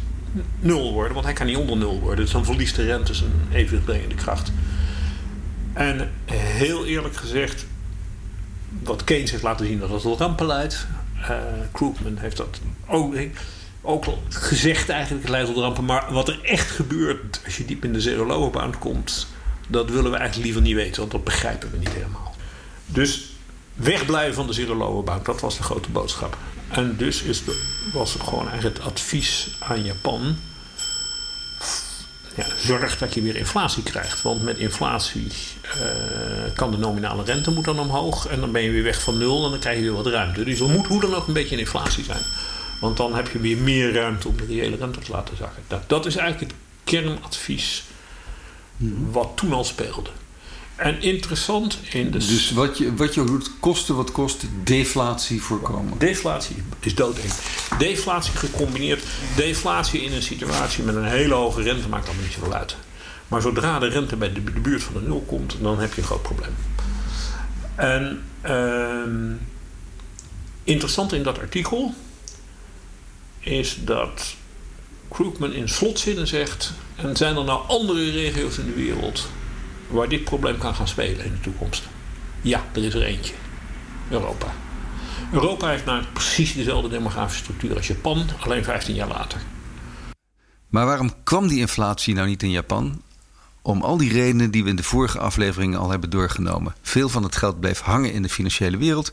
nul 0.60 0.92
worden, 0.92 1.12
want 1.12 1.24
hij 1.24 1.34
kan 1.34 1.46
niet 1.46 1.56
onder 1.56 1.76
nul 1.76 2.00
worden. 2.00 2.24
Dus 2.24 2.32
dan 2.34 2.44
verliest 2.44 2.76
de 2.76 2.84
rente 2.84 3.14
zijn 3.14 3.32
evenwichtbrengende 3.52 4.14
kracht. 4.14 4.52
En 5.72 6.10
heel 6.24 6.86
eerlijk 6.86 7.16
gezegd, 7.16 7.66
wat 8.82 9.04
Keynes 9.04 9.30
heeft 9.30 9.42
laten 9.42 9.66
zien 9.66 9.78
dat 9.78 9.90
het 9.90 10.02
tot 10.02 10.18
rampen 10.18 10.46
leidt. 10.46 10.86
Uh, 11.20 11.28
Krugman 11.72 12.16
heeft 12.16 12.36
dat 12.36 12.60
ook, 12.86 13.14
ook 13.82 14.04
gezegd 14.28 14.88
eigenlijk, 14.88 15.22
het 15.22 15.30
leidt 15.30 15.48
tot 15.48 15.56
rampen. 15.56 15.84
Maar 15.84 16.12
wat 16.12 16.28
er 16.28 16.40
echt 16.42 16.70
gebeurt 16.70 17.40
als 17.44 17.56
je 17.56 17.64
diep 17.64 17.84
in 17.84 17.92
de 17.92 18.00
zero 18.00 18.26
lower 18.26 18.50
bound 18.50 18.78
komt, 18.78 19.26
dat 19.68 19.90
willen 19.90 20.10
we 20.10 20.16
eigenlijk 20.16 20.44
liever 20.44 20.62
niet 20.62 20.74
weten, 20.74 21.00
want 21.00 21.12
dat 21.12 21.24
begrijpen 21.24 21.70
we 21.70 21.78
niet 21.78 21.92
helemaal. 21.92 22.34
Dus 22.86 23.30
wegblijven 23.74 24.34
van 24.34 24.46
de 24.46 24.52
zero 24.52 24.74
lower 24.74 25.04
bound, 25.04 25.24
dat 25.24 25.40
was 25.40 25.56
de 25.56 25.62
grote 25.62 25.90
boodschap. 25.90 26.36
En 26.72 26.96
dus 26.96 27.22
is 27.22 27.44
de, 27.44 27.60
was 27.92 28.12
het 28.12 28.22
gewoon 28.22 28.48
eigenlijk 28.48 28.76
het 28.76 28.86
advies 28.86 29.48
aan 29.58 29.84
Japan. 29.84 30.36
Ja, 32.36 32.46
zorg 32.56 32.98
dat 32.98 33.14
je 33.14 33.22
weer 33.22 33.36
inflatie 33.36 33.82
krijgt. 33.82 34.22
Want 34.22 34.42
met 34.42 34.58
inflatie 34.58 35.26
uh, 35.64 36.54
kan 36.54 36.70
de 36.70 36.76
nominale 36.76 37.24
rente 37.24 37.50
moet 37.50 37.64
dan 37.64 37.78
omhoog. 37.78 38.26
En 38.26 38.40
dan 38.40 38.52
ben 38.52 38.62
je 38.62 38.70
weer 38.70 38.82
weg 38.82 39.02
van 39.02 39.18
nul 39.18 39.44
en 39.44 39.50
dan 39.50 39.60
krijg 39.60 39.76
je 39.76 39.82
weer 39.82 39.92
wat 39.92 40.06
ruimte. 40.06 40.44
Dus 40.44 40.60
er 40.60 40.68
moet 40.68 40.86
hoe 40.86 41.00
dan 41.00 41.14
ook 41.14 41.26
een 41.26 41.32
beetje 41.32 41.54
een 41.54 41.60
inflatie 41.60 42.04
zijn. 42.04 42.22
Want 42.80 42.96
dan 42.96 43.14
heb 43.14 43.30
je 43.30 43.38
weer 43.38 43.56
meer 43.56 43.92
ruimte 43.92 44.28
om 44.28 44.36
de 44.36 44.46
reële 44.46 44.76
rente 44.76 44.98
te 44.98 45.12
laten 45.12 45.36
zakken. 45.36 45.62
Dat, 45.68 45.88
dat 45.88 46.06
is 46.06 46.16
eigenlijk 46.16 46.52
het 46.52 46.60
kernadvies 46.84 47.84
wat 49.10 49.32
toen 49.34 49.52
al 49.52 49.64
speelde. 49.64 50.10
En 50.76 51.02
interessant 51.02 51.78
in 51.90 52.10
de... 52.10 52.18
Dus 52.18 52.50
wat 52.50 52.78
je, 52.78 52.94
wat 52.94 53.14
je 53.14 53.24
doet, 53.24 53.50
kosten 53.60 53.96
wat 53.96 54.12
kost, 54.12 54.44
deflatie 54.64 55.42
voorkomen. 55.42 55.98
Deflatie 55.98 56.56
is 56.80 56.94
doodeng. 56.94 57.32
Deflatie 57.78 58.32
gecombineerd. 58.32 59.02
Deflatie 59.36 60.02
in 60.02 60.12
een 60.12 60.22
situatie 60.22 60.84
met 60.84 60.94
een 60.94 61.04
hele 61.04 61.34
hoge 61.34 61.62
rente 61.62 61.88
maakt 61.88 62.06
allemaal 62.06 62.24
niet 62.24 62.32
zoveel 62.32 62.54
uit. 62.54 62.76
Maar 63.28 63.40
zodra 63.40 63.78
de 63.78 63.88
rente 63.88 64.16
bij 64.16 64.32
de, 64.32 64.44
de 64.44 64.60
buurt 64.60 64.82
van 64.82 64.94
de 64.94 65.00
nul 65.00 65.24
komt, 65.26 65.56
dan 65.60 65.78
heb 65.78 65.94
je 65.94 66.00
een 66.00 66.06
groot 66.06 66.22
probleem. 66.22 66.54
En 67.74 68.22
uh, 68.46 69.36
interessant 70.64 71.12
in 71.12 71.22
dat 71.22 71.38
artikel 71.38 71.94
is 73.38 73.76
dat 73.84 74.34
Krugman 75.08 75.52
in 75.52 75.68
slotzinnen 75.68 76.26
zegt... 76.26 76.72
en 76.96 77.16
zijn 77.16 77.36
er 77.36 77.44
nou 77.44 77.68
andere 77.68 78.10
regio's 78.10 78.58
in 78.58 78.66
de 78.66 78.74
wereld 78.74 79.28
waar 79.92 80.08
dit 80.08 80.24
probleem 80.24 80.58
kan 80.58 80.74
gaan 80.74 80.88
spelen 80.88 81.24
in 81.24 81.32
de 81.32 81.40
toekomst? 81.40 81.88
Ja, 82.40 82.64
er 82.72 82.84
is 82.84 82.94
er 82.94 83.02
eentje. 83.02 83.34
Europa. 84.10 84.54
Europa 85.32 85.68
heeft 85.68 85.84
nou 85.84 86.04
precies 86.12 86.54
dezelfde 86.54 86.88
demografische 86.88 87.42
structuur 87.42 87.76
als 87.76 87.86
Japan, 87.86 88.26
alleen 88.40 88.64
15 88.64 88.94
jaar 88.94 89.08
later. 89.08 89.40
Maar 90.68 90.86
waarom 90.86 91.12
kwam 91.22 91.48
die 91.48 91.58
inflatie 91.58 92.14
nou 92.14 92.28
niet 92.28 92.42
in 92.42 92.50
Japan? 92.50 93.02
Om 93.62 93.82
al 93.82 93.96
die 93.96 94.12
redenen 94.12 94.50
die 94.50 94.64
we 94.64 94.70
in 94.70 94.76
de 94.76 94.82
vorige 94.82 95.18
afleveringen 95.18 95.78
al 95.78 95.90
hebben 95.90 96.10
doorgenomen. 96.10 96.74
Veel 96.82 97.08
van 97.08 97.22
het 97.22 97.36
geld 97.36 97.60
bleef 97.60 97.80
hangen 97.80 98.12
in 98.12 98.22
de 98.22 98.28
financiële 98.28 98.76
wereld, 98.76 99.12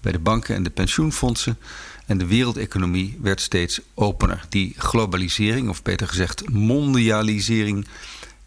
bij 0.00 0.12
de 0.12 0.18
banken 0.18 0.54
en 0.54 0.62
de 0.62 0.70
pensioenfondsen. 0.70 1.58
En 2.06 2.18
de 2.18 2.26
wereldeconomie 2.26 3.18
werd 3.22 3.40
steeds 3.40 3.80
opener. 3.94 4.44
Die 4.48 4.74
globalisering, 4.76 5.68
of 5.68 5.82
beter 5.82 6.08
gezegd 6.08 6.48
mondialisering, 6.48 7.86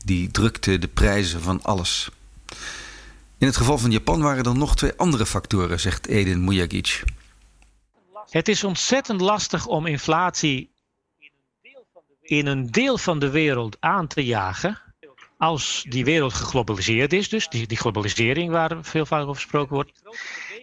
die 0.03 0.31
drukte 0.31 0.79
de 0.79 0.87
prijzen 0.87 1.41
van 1.41 1.63
alles. 1.63 2.09
In 3.37 3.47
het 3.47 3.57
geval 3.57 3.77
van 3.77 3.91
Japan 3.91 4.21
waren 4.21 4.43
er 4.43 4.57
nog 4.57 4.75
twee 4.75 4.93
andere 4.95 5.25
factoren, 5.25 5.79
zegt 5.79 6.07
Edin 6.07 6.43
Mujagic. 6.43 7.03
Het 8.29 8.47
is 8.47 8.63
ontzettend 8.63 9.21
lastig 9.21 9.65
om 9.65 9.85
inflatie 9.85 10.69
in 11.19 11.27
een 11.27 11.51
deel 11.61 11.85
van 11.93 12.01
de 12.07 12.35
in 12.35 12.45
een 12.45 12.71
deel 12.71 12.97
van 12.97 13.19
de 13.19 13.29
wereld 13.29 13.77
aan 13.79 14.07
te 14.07 14.25
jagen. 14.25 14.81
Als 15.37 15.85
die 15.89 16.05
wereld 16.05 16.33
geglobaliseerd 16.33 17.13
is, 17.13 17.29
dus 17.29 17.47
die, 17.47 17.67
die 17.67 17.77
globalisering 17.77 18.51
waar 18.51 18.77
veel 18.81 19.05
vaak 19.05 19.21
over 19.21 19.35
gesproken 19.35 19.73
wordt. 19.73 19.91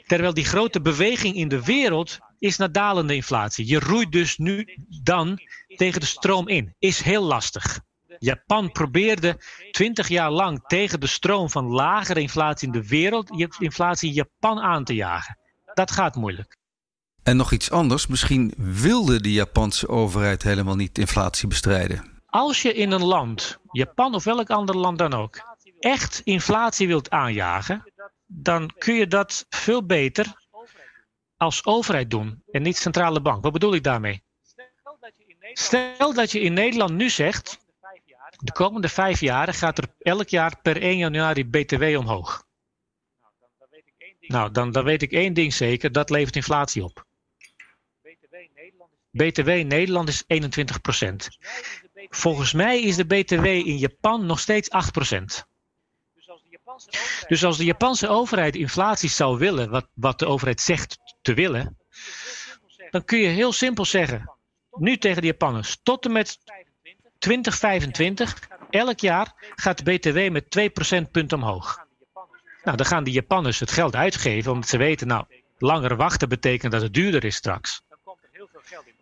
Terwijl 0.07 0.35
die 0.35 0.45
grote 0.45 0.81
beweging 0.81 1.35
in 1.35 1.49
de 1.49 1.65
wereld 1.65 2.19
is 2.39 2.57
naar 2.57 2.73
dalende 2.73 3.15
inflatie. 3.15 3.67
Je 3.67 3.79
roeit 3.79 4.13
dus 4.13 4.39
nu 4.39 4.77
dan 5.03 5.39
tegen 5.77 6.01
de 6.01 6.07
stroom 6.07 6.49
in. 6.49 6.75
Is 6.79 7.03
heel 7.03 7.23
lastig. 7.23 7.81
Japan 8.23 8.73
probeerde 8.73 9.39
20 9.71 10.09
jaar 10.09 10.31
lang 10.31 10.65
tegen 10.67 11.01
de 11.01 11.07
stroom 11.07 11.51
van 11.51 11.67
lagere 11.67 12.21
inflatie 12.21 12.67
in 12.67 12.73
de 12.73 12.89
wereld, 12.89 13.31
inflatie 13.59 14.09
in 14.09 14.15
Japan 14.15 14.59
aan 14.59 14.85
te 14.85 14.95
jagen. 14.95 15.39
Dat 15.75 15.91
gaat 15.91 16.17
moeilijk. 16.17 16.57
En 17.23 17.37
nog 17.37 17.53
iets 17.53 17.71
anders, 17.71 18.07
misschien 18.07 18.55
wilde 18.57 19.21
de 19.21 19.33
Japanse 19.33 19.89
overheid 19.89 20.43
helemaal 20.43 20.77
niet 20.77 20.99
inflatie 20.99 21.49
bestrijden. 21.49 22.23
Als 22.27 22.63
je 22.63 22.75
in 22.75 22.91
een 22.91 23.05
land, 23.05 23.59
Japan 23.71 24.15
of 24.15 24.25
welk 24.25 24.51
ander 24.51 24.77
land 24.77 24.99
dan 24.99 25.15
ook, 25.15 25.57
echt 25.79 26.21
inflatie 26.25 26.87
wilt 26.87 27.11
aanjagen, 27.11 27.93
dan 28.27 28.71
kun 28.79 28.95
je 28.95 29.07
dat 29.07 29.47
veel 29.49 29.87
beter 29.87 30.35
als 31.37 31.65
overheid 31.65 32.11
doen 32.11 32.43
en 32.51 32.63
niet 32.63 32.77
centrale 32.77 33.21
bank. 33.21 33.43
Wat 33.43 33.53
bedoel 33.53 33.75
ik 33.75 33.83
daarmee? 33.83 34.23
Stel 35.53 36.15
dat 36.15 36.33
je 36.33 36.41
in 36.41 36.53
Nederland 36.53 36.93
nu 36.93 37.11
zegt, 37.11 37.60
de 38.41 38.53
komende 38.53 38.89
vijf 38.89 39.21
jaar 39.21 39.55
gaat 39.55 39.79
er 39.79 39.95
elk 39.99 40.29
jaar 40.29 40.61
per 40.63 40.83
1 40.83 40.97
januari 40.97 41.47
BTW 41.47 41.83
omhoog. 41.83 42.45
Nou, 44.21 44.51
dan, 44.51 44.73
dan 44.73 44.85
weet 44.85 45.03
ik 45.03 45.13
één 45.13 45.35
ding 45.35 45.55
zeker, 45.55 45.93
dat 45.93 46.11
levert 46.11 46.37
inflatie 46.37 46.85
op. 46.85 47.07
BTW 49.11 49.49
in 49.49 49.67
Nederland 49.67 50.09
is 50.09 50.25
21%. 50.25 50.27
Volgens 52.09 52.53
mij 52.53 52.83
is 52.83 52.97
de 52.97 53.05
BTW 53.05 53.45
in 53.45 53.77
Japan 53.77 54.27
nog 54.27 54.41
steeds 54.41 54.69
8%. 55.43 55.49
Dus 57.29 57.45
als 57.45 57.57
de 57.57 57.65
Japanse 57.65 58.09
overheid 58.09 58.57
inflatie 58.57 59.11
zou 59.11 59.39
willen, 59.39 59.71
wat, 59.71 59.87
wat 59.95 60.19
de 60.19 60.27
overheid 60.27 60.61
zegt 60.61 60.99
te 61.23 61.35
willen, 61.35 61.79
dan 62.91 63.05
kun 63.05 63.19
je 63.19 63.29
heel 63.29 63.53
simpel 63.53 63.85
zeggen, 63.85 64.33
nu 64.71 64.99
tegen 64.99 65.21
de 65.21 65.27
Japanners, 65.27 65.79
tot 65.83 66.05
en 66.05 66.13
met 66.13 66.39
2025, 67.21 68.49
elk 68.71 69.01
jaar 69.01 69.33
gaat 69.55 69.85
de 69.85 69.93
BTW 69.93 70.33
met 70.33 70.51
2 70.51 70.71
procentpunten 70.71 71.39
omhoog. 71.39 71.87
Nou, 72.65 72.77
dan 72.77 72.87
gaan 72.87 73.05
de 73.05 73.11
Japanners 73.11 73.61
het 73.61 73.71
geld 73.71 73.97
uitgeven, 73.97 74.53
omdat 74.53 74.69
ze 74.69 74.79
weten, 74.79 75.07
nou, 75.07 75.25
langer 75.59 75.97
wachten 75.97 76.29
betekent 76.29 76.73
dat 76.73 76.83
het 76.83 76.95
duurder 76.95 77.25
is 77.25 77.35
straks. 77.35 77.83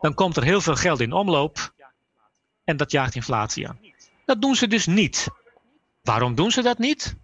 Dan 0.01 0.15
komt 0.15 0.37
er 0.37 0.43
heel 0.43 0.61
veel 0.61 0.77
geld 0.77 1.01
in 1.01 1.13
omloop 1.13 1.73
en 2.65 2.77
dat 2.77 2.91
jaagt 2.91 3.15
inflatie 3.15 3.69
aan. 3.69 3.81
Dat 4.25 4.41
doen 4.41 4.55
ze 4.55 4.67
dus 4.67 4.87
niet. 4.87 5.29
Waarom 6.03 6.35
doen 6.35 6.51
ze 6.51 6.63
dat 6.63 6.79
niet? 6.79 7.17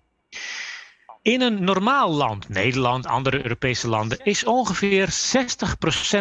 In 1.22 1.40
een 1.40 1.64
normaal 1.64 2.10
land, 2.10 2.48
Nederland, 2.48 3.06
andere 3.06 3.42
Europese 3.42 3.88
landen, 3.88 4.24
is 4.24 4.44
ongeveer 4.44 5.08
60% 5.08 5.12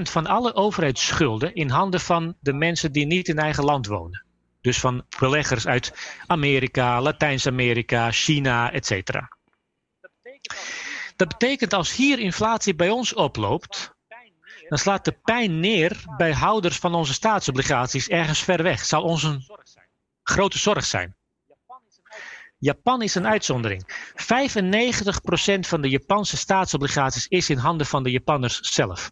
van 0.02 0.28
alle 0.28 0.54
overheidsschulden 0.54 1.54
in 1.56 1.70
handen 1.70 2.00
van 2.00 2.36
de 2.40 2.54
mensen 2.54 2.92
die 2.92 3.06
niet 3.06 3.28
in 3.28 3.38
eigen 3.38 3.64
land 3.64 3.88
wonen. 3.88 4.26
Dus 4.64 4.80
van 4.80 5.06
beleggers 5.20 5.68
uit 5.68 5.94
Amerika, 6.28 7.02
Latijns-Amerika, 7.02 8.12
China, 8.12 8.72
etc. 8.72 9.12
Dat 11.16 11.28
betekent 11.28 11.74
als 11.74 11.96
hier 11.96 12.20
inflatie 12.20 12.76
bij 12.76 12.90
ons 12.90 13.14
oploopt, 13.14 13.94
dan 14.68 14.78
slaat 14.78 15.06
de 15.06 15.12
pijn 15.24 15.60
neer 15.60 16.04
bij 16.18 16.34
houders 16.34 16.78
van 16.78 16.96
onze 16.96 17.14
staatsobligaties 17.14 18.08
ergens 18.08 18.44
ver 18.44 18.64
weg. 18.64 18.86
Zal 18.86 19.04
ons 19.04 19.24
een 19.24 19.46
grote 20.24 20.58
zorg 20.58 20.86
zijn. 20.86 21.16
Japan 22.58 23.02
is 23.02 23.16
een 23.16 23.28
uitzondering. 23.28 24.12
95% 24.14 25.60
van 25.60 25.82
de 25.82 25.90
Japanse 25.90 26.38
staatsobligaties 26.38 27.28
is 27.28 27.50
in 27.50 27.58
handen 27.58 27.88
van 27.88 28.04
de 28.04 28.12
Japanners 28.12 28.60
zelf. 28.60 29.12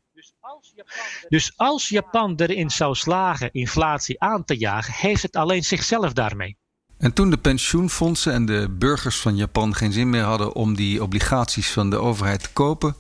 Dus 1.27 1.53
als 1.55 1.89
Japan 1.89 2.35
erin 2.35 2.69
zou 2.69 2.95
slagen 2.95 3.51
inflatie 3.51 4.21
aan 4.21 4.43
te 4.43 4.57
jagen, 4.57 4.93
heeft 4.93 5.21
het 5.21 5.35
alleen 5.35 5.63
zichzelf 5.63 6.13
daarmee. 6.13 6.57
En 6.97 7.13
toen 7.13 7.29
de 7.29 7.38
pensioenfondsen 7.38 8.33
en 8.33 8.45
de 8.45 8.75
burgers 8.77 9.19
van 9.19 9.35
Japan 9.35 9.75
geen 9.75 9.91
zin 9.91 10.09
meer 10.09 10.23
hadden 10.23 10.55
om 10.55 10.75
die 10.75 11.03
obligaties 11.03 11.71
van 11.71 11.89
de 11.89 11.97
overheid 11.97 12.43
te 12.43 12.53
kopen, 12.53 12.95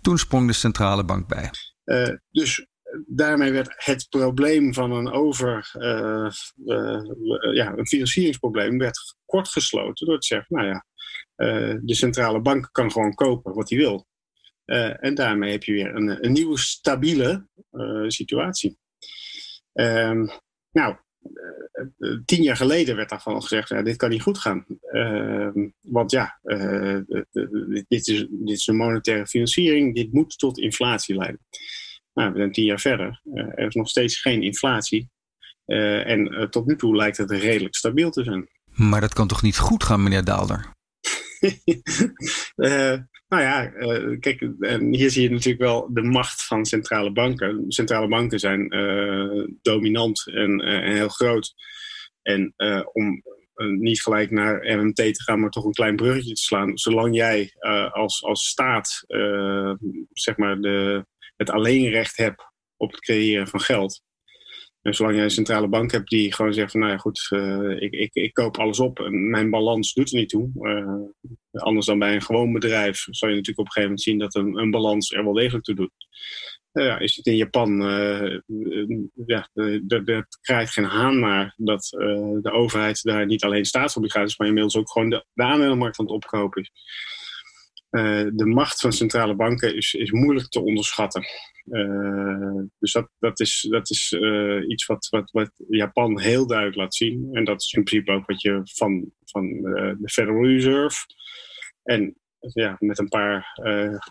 toen 0.00 0.18
sprong 0.18 0.46
de 0.46 0.52
centrale 0.52 1.04
bank 1.04 1.28
bij. 1.28 1.50
Uh, 1.84 2.16
dus 2.30 2.66
daarmee 3.06 3.52
werd 3.52 3.74
het 3.76 4.06
probleem 4.08 4.74
van 4.74 4.92
een 4.92 5.10
over, 5.10 5.70
uh, 5.78 6.30
uh, 6.64 7.54
ja, 7.54 7.72
een 7.76 7.86
financieringsprobleem 7.86 8.78
werd 8.78 9.16
kortgesloten 9.26 10.06
door 10.06 10.18
te 10.18 10.26
zeggen, 10.26 10.56
nou 10.56 10.68
ja, 10.68 10.84
de 11.82 11.94
centrale 11.94 12.40
bank 12.40 12.68
kan 12.72 12.92
gewoon 12.92 13.14
kopen 13.14 13.54
wat 13.54 13.70
hij 13.70 13.78
wil. 13.78 14.06
En 14.64 15.14
daarmee 15.14 15.50
heb 15.50 15.62
je 15.62 15.72
weer 15.72 15.94
een, 15.94 16.24
een 16.24 16.32
nieuwe 16.32 16.58
stabiele 16.58 17.48
situatie. 18.06 18.78
Ehm, 19.72 20.26
nou, 20.70 20.96
tien 22.24 22.42
jaar 22.42 22.56
geleden 22.56 22.96
werd 22.96 23.08
daarvan 23.08 23.42
gezegd, 23.42 23.68
ja, 23.68 23.82
dit 23.82 23.96
kan 23.96 24.10
niet 24.10 24.22
goed 24.22 24.38
gaan. 24.38 24.66
Ehm, 24.80 25.68
want 25.80 26.10
ja, 26.10 26.38
dit, 27.88 28.08
is, 28.08 28.26
dit 28.30 28.56
is 28.56 28.66
een 28.66 28.76
monetaire 28.76 29.26
financiering, 29.26 29.94
dit 29.94 30.12
moet 30.12 30.38
tot 30.38 30.58
inflatie 30.58 31.16
leiden. 31.16 31.40
Nou, 32.14 32.32
we 32.32 32.38
zijn 32.38 32.52
tien 32.52 32.64
jaar 32.64 32.80
verder. 32.80 33.20
Uh, 33.24 33.42
er 33.42 33.66
is 33.66 33.74
nog 33.74 33.88
steeds 33.88 34.20
geen 34.20 34.42
inflatie. 34.42 35.10
Uh, 35.66 36.06
en 36.06 36.32
uh, 36.32 36.48
tot 36.48 36.66
nu 36.66 36.76
toe 36.76 36.96
lijkt 36.96 37.16
het 37.16 37.30
redelijk 37.30 37.74
stabiel 37.74 38.10
te 38.10 38.24
zijn. 38.24 38.48
Maar 38.72 39.00
dat 39.00 39.14
kan 39.14 39.28
toch 39.28 39.42
niet 39.42 39.58
goed 39.58 39.84
gaan, 39.84 40.02
meneer 40.02 40.24
Daalder? 40.24 40.70
nou 43.32 43.44
ja, 43.44 43.66
kijk, 44.16 44.40
en 44.60 44.94
hier 44.94 45.10
zie 45.10 45.22
je 45.22 45.30
natuurlijk 45.30 45.62
wel 45.62 45.88
de 45.92 46.02
macht 46.02 46.44
van 46.44 46.64
centrale 46.64 47.12
banken. 47.12 47.64
Centrale 47.68 48.08
banken 48.08 48.38
zijn 48.38 48.68
dominant 49.62 50.26
en, 50.26 50.60
en, 50.60 50.92
heel 50.92 51.08
groot. 51.08 51.54
En 52.22 52.54
om 52.92 53.22
niet 53.78 54.02
gelijk 54.02 54.30
naar 54.30 54.66
RMT 54.66 54.94
te 54.94 55.22
gaan, 55.22 55.40
maar 55.40 55.50
toch 55.50 55.64
een 55.64 55.72
klein 55.72 55.96
bruggetje 55.96 56.34
te 56.34 56.42
slaan. 56.42 56.78
Zolang 56.78 57.14
jij 57.14 57.52
als, 57.90 58.22
als 58.22 58.46
staat, 58.46 59.04
zeg 60.10 60.36
maar, 60.36 60.60
de, 60.60 61.06
het 61.36 61.50
alleenrecht 61.50 62.16
hebt 62.16 62.44
op 62.76 62.90
het 62.90 63.00
creëren 63.00 63.48
van 63.48 63.60
geld. 63.60 64.02
En 64.82 64.94
zolang 64.94 65.16
je 65.16 65.22
een 65.22 65.30
centrale 65.30 65.68
bank 65.68 65.90
hebt 65.90 66.08
die 66.08 66.34
gewoon 66.34 66.54
zegt 66.54 66.70
van 66.70 66.80
nou 66.80 66.92
ja 66.92 66.98
goed, 66.98 67.28
uh, 67.30 67.82
ik, 67.82 67.92
ik, 67.92 68.14
ik 68.14 68.34
koop 68.34 68.58
alles 68.58 68.80
op 68.80 68.98
en 68.98 69.30
mijn 69.30 69.50
balans 69.50 69.92
doet 69.92 70.12
er 70.12 70.18
niet 70.18 70.28
toe. 70.28 70.50
Uh, 70.54 71.62
anders 71.62 71.86
dan 71.86 71.98
bij 71.98 72.14
een 72.14 72.22
gewoon 72.22 72.52
bedrijf 72.52 73.06
zal 73.10 73.28
je 73.28 73.34
natuurlijk 73.34 73.58
op 73.58 73.64
een 73.64 73.72
gegeven 73.72 73.82
moment 73.82 74.02
zien 74.02 74.18
dat 74.18 74.34
een, 74.34 74.58
een 74.58 74.70
balans 74.70 75.10
er 75.10 75.24
wel 75.24 75.32
degelijk 75.32 75.64
toe 75.64 75.74
doet. 75.74 75.92
Uh, 76.72 76.84
ja, 76.84 76.98
is 76.98 77.16
het 77.16 77.26
in 77.26 77.36
Japan, 77.36 77.76
ja, 79.26 79.48
er 79.86 80.26
krijgt 80.40 80.72
geen 80.72 80.84
haan 80.84 81.18
naar 81.18 81.54
dat 81.56 81.88
de 82.42 82.50
overheid 82.52 83.02
daar 83.02 83.26
niet 83.26 83.44
alleen 83.44 83.64
staatsobligaties, 83.64 84.38
maar 84.38 84.48
inmiddels 84.48 84.76
ook 84.76 84.90
gewoon 84.90 85.10
de, 85.10 85.24
de 85.32 85.42
aandelenmarkt 85.42 85.98
aan 85.98 86.04
het 86.04 86.14
opkopen 86.14 86.62
is. 86.62 86.70
Uh, 87.92 88.26
de 88.32 88.46
macht 88.46 88.80
van 88.80 88.92
centrale 88.92 89.34
banken 89.34 89.76
is, 89.76 89.94
is 89.94 90.10
moeilijk 90.10 90.48
te 90.48 90.60
onderschatten. 90.60 91.24
Uh, 91.64 92.62
dus 92.78 92.92
dat, 92.92 93.08
dat 93.18 93.40
is, 93.40 93.66
dat 93.70 93.90
is 93.90 94.12
uh, 94.12 94.68
iets 94.68 94.86
wat, 94.86 95.08
wat, 95.10 95.30
wat 95.30 95.50
Japan 95.68 96.20
heel 96.20 96.46
duidelijk 96.46 96.78
laat 96.78 96.94
zien. 96.94 97.28
En 97.32 97.44
dat 97.44 97.60
is 97.62 97.72
in 97.72 97.84
principe 97.84 98.12
ook 98.12 98.26
wat 98.26 98.42
je 98.42 98.60
van, 98.64 99.12
van 99.24 99.46
de 99.98 100.08
Federal 100.10 100.46
Reserve 100.46 100.96
en 101.82 102.16
ja, 102.38 102.76
met 102.78 102.98
een 102.98 103.08
paar 103.08 103.60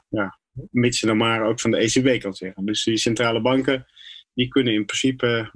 ja, 0.09 0.39
mits 0.71 1.03
en 1.03 1.17
maar 1.17 1.45
ook 1.45 1.59
van 1.59 1.71
de 1.71 1.77
ECB 1.77 2.21
kan 2.21 2.33
zeggen. 2.33 2.65
Dus 2.65 2.83
die 2.83 2.97
centrale 2.97 3.41
banken 3.41 3.85
die 4.33 4.47
kunnen 4.47 4.73
in 4.73 4.85
principe 4.85 5.51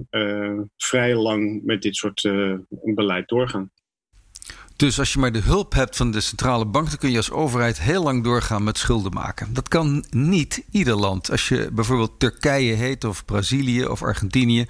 vrij 0.77 1.15
lang 1.15 1.63
met 1.63 1.81
dit 1.81 1.95
soort 1.95 2.21
beleid 2.95 3.27
doorgaan. 3.27 3.71
Dus 4.75 4.99
als 4.99 5.13
je 5.13 5.19
maar 5.19 5.31
de 5.31 5.41
hulp 5.41 5.73
hebt 5.73 5.95
van 5.95 6.11
de 6.11 6.21
centrale 6.21 6.65
bank, 6.65 6.89
dan 6.89 6.97
kun 6.97 7.11
je 7.11 7.17
als 7.17 7.31
overheid 7.31 7.79
heel 7.79 8.03
lang 8.03 8.23
doorgaan 8.23 8.63
met 8.63 8.77
schulden 8.77 9.13
maken. 9.13 9.53
Dat 9.53 9.67
kan 9.67 10.05
niet 10.09 10.63
ieder 10.71 10.95
land. 10.95 11.31
Als 11.31 11.47
je 11.47 11.69
bijvoorbeeld 11.71 12.19
Turkije 12.19 12.73
heet, 12.73 13.03
of 13.03 13.25
Brazilië 13.25 13.85
of 13.85 14.03
Argentinië, 14.03 14.65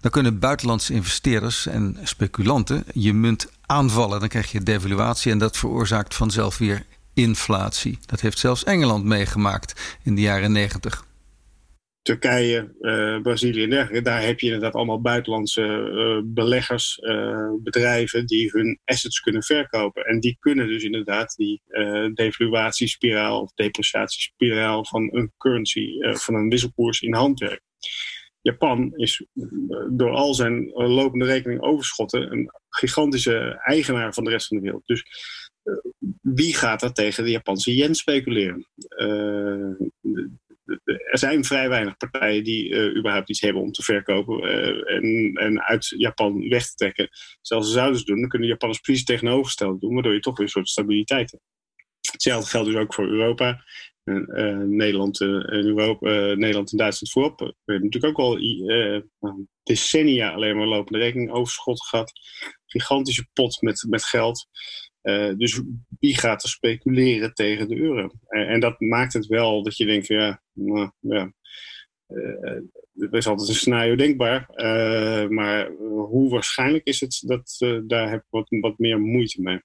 dan 0.00 0.10
kunnen 0.10 0.38
buitenlandse 0.38 0.92
investeerders 0.92 1.66
en 1.66 1.98
speculanten 2.02 2.84
je 2.94 3.14
munt 3.14 3.48
aanvallen. 3.66 4.20
Dan 4.20 4.28
krijg 4.28 4.52
je 4.52 4.62
devaluatie 4.62 5.32
en 5.32 5.38
dat 5.38 5.56
veroorzaakt 5.56 6.14
vanzelf 6.14 6.58
weer 6.58 6.86
inflatie. 7.14 7.98
Dat 8.06 8.20
heeft 8.20 8.38
zelfs 8.38 8.64
Engeland 8.64 9.04
meegemaakt 9.04 9.80
in 10.02 10.14
de 10.14 10.20
jaren 10.20 10.52
negentig. 10.52 11.04
Turkije, 12.08 12.74
uh, 12.80 13.20
Brazilië 13.20 13.62
en 13.62 13.70
dergelijke. 13.70 14.04
Daar 14.04 14.22
heb 14.22 14.40
je 14.40 14.46
inderdaad 14.46 14.74
allemaal 14.74 15.00
buitenlandse 15.00 15.62
uh, 15.62 16.20
beleggers, 16.24 16.98
uh, 16.98 17.50
bedrijven 17.62 18.26
die 18.26 18.50
hun 18.50 18.80
assets 18.84 19.20
kunnen 19.20 19.42
verkopen. 19.42 20.04
En 20.04 20.20
die 20.20 20.36
kunnen 20.38 20.66
dus 20.66 20.82
inderdaad 20.82 21.34
die 21.36 21.62
devaluatiespiraal 22.14 23.40
of 23.40 23.52
depreciatiespiraal 23.52 24.84
van 24.84 25.14
een 25.14 25.32
currency, 25.36 25.86
van 26.00 26.34
een 26.34 26.48
wisselkoers 26.48 27.00
in 27.00 27.14
hand 27.14 27.38
werken. 27.38 27.66
Japan 28.40 28.92
is 28.96 29.26
door 29.90 30.10
al 30.10 30.34
zijn 30.34 30.70
lopende 30.74 31.24
rekening 31.24 31.62
overschotten 31.62 32.32
een 32.32 32.50
gigantische 32.68 33.60
eigenaar 33.64 34.14
van 34.14 34.24
de 34.24 34.30
rest 34.30 34.46
van 34.46 34.56
de 34.56 34.62
wereld. 34.62 34.86
Dus 34.86 35.04
wie 36.20 36.54
gaat 36.54 36.82
er 36.82 36.92
tegen 36.92 37.24
de 37.24 37.30
Japanse 37.30 37.74
yen 37.74 37.94
speculeren? 37.94 38.66
Er 40.84 41.18
zijn 41.18 41.44
vrij 41.44 41.68
weinig 41.68 41.96
partijen 41.96 42.44
die 42.44 42.68
uh, 42.68 42.96
überhaupt 42.96 43.28
iets 43.28 43.40
hebben 43.40 43.62
om 43.62 43.72
te 43.72 43.82
verkopen 43.82 44.44
uh, 44.44 44.94
en, 44.94 45.32
en, 45.34 45.62
uit 45.62 45.94
Japan 45.96 46.48
weg 46.48 46.66
te 46.66 46.74
trekken. 46.74 47.08
Zelfs 47.40 47.50
als 47.50 47.66
ze 47.66 47.72
zouden 47.72 47.98
ze 47.98 48.04
doen, 48.04 48.20
dan 48.20 48.28
kunnen 48.28 48.48
Japanners 48.48 48.80
precies 48.80 49.04
tegenovergesteld 49.04 49.80
doen, 49.80 49.94
waardoor 49.94 50.14
je 50.14 50.20
toch 50.20 50.36
weer 50.36 50.46
een 50.46 50.52
soort 50.52 50.68
stabiliteit 50.68 51.30
hebt. 51.30 51.44
Hetzelfde 52.12 52.50
geldt 52.50 52.68
dus 52.68 52.76
ook 52.76 52.94
voor 52.94 53.08
Europa. 53.08 53.64
Uh, 54.04 54.58
Nederland, 54.58 55.20
en 55.20 55.64
Europa, 55.66 56.08
Nederland 56.34 56.72
en 56.72 56.78
Duitsland 56.78 57.12
voorop. 57.12 57.38
We 57.38 57.54
hebben 57.64 57.84
natuurlijk 57.84 58.18
ook 58.18 58.26
al 58.26 58.38
decennia 59.62 60.32
alleen 60.32 60.56
maar 60.56 60.66
lopende 60.66 60.98
rekening 60.98 61.30
overschot 61.30 61.86
gehad. 61.86 62.12
Gigantische 62.66 63.28
pot 63.32 63.62
met, 63.62 63.86
met 63.88 64.04
geld. 64.04 64.48
Uh, 65.08 65.34
dus 65.36 65.62
wie 66.00 66.18
gaat 66.18 66.42
er 66.42 66.48
speculeren 66.48 67.34
tegen 67.34 67.68
de 67.68 67.76
euro? 67.76 68.10
En 68.28 68.60
dat 68.60 68.80
maakt 68.80 69.12
het 69.12 69.26
wel 69.26 69.62
dat 69.62 69.76
je 69.76 69.86
denkt, 69.86 70.06
ja, 70.06 70.42
nou, 70.52 70.90
ja 71.00 71.32
uh, 72.08 72.60
er 72.94 73.14
is 73.14 73.26
altijd 73.26 73.48
een 73.48 73.54
scenario 73.54 73.96
denkbaar. 73.96 74.46
maar 75.28 75.70
hoe 76.08 76.30
waarschijnlijk 76.30 76.86
is 76.86 77.00
het, 77.00 77.22
dat, 77.26 77.56
daar 77.86 78.10
heb 78.10 78.20
ik 78.20 78.26
wat, 78.30 78.46
wat 78.60 78.78
meer 78.78 79.00
moeite 79.00 79.42
mee. 79.42 79.60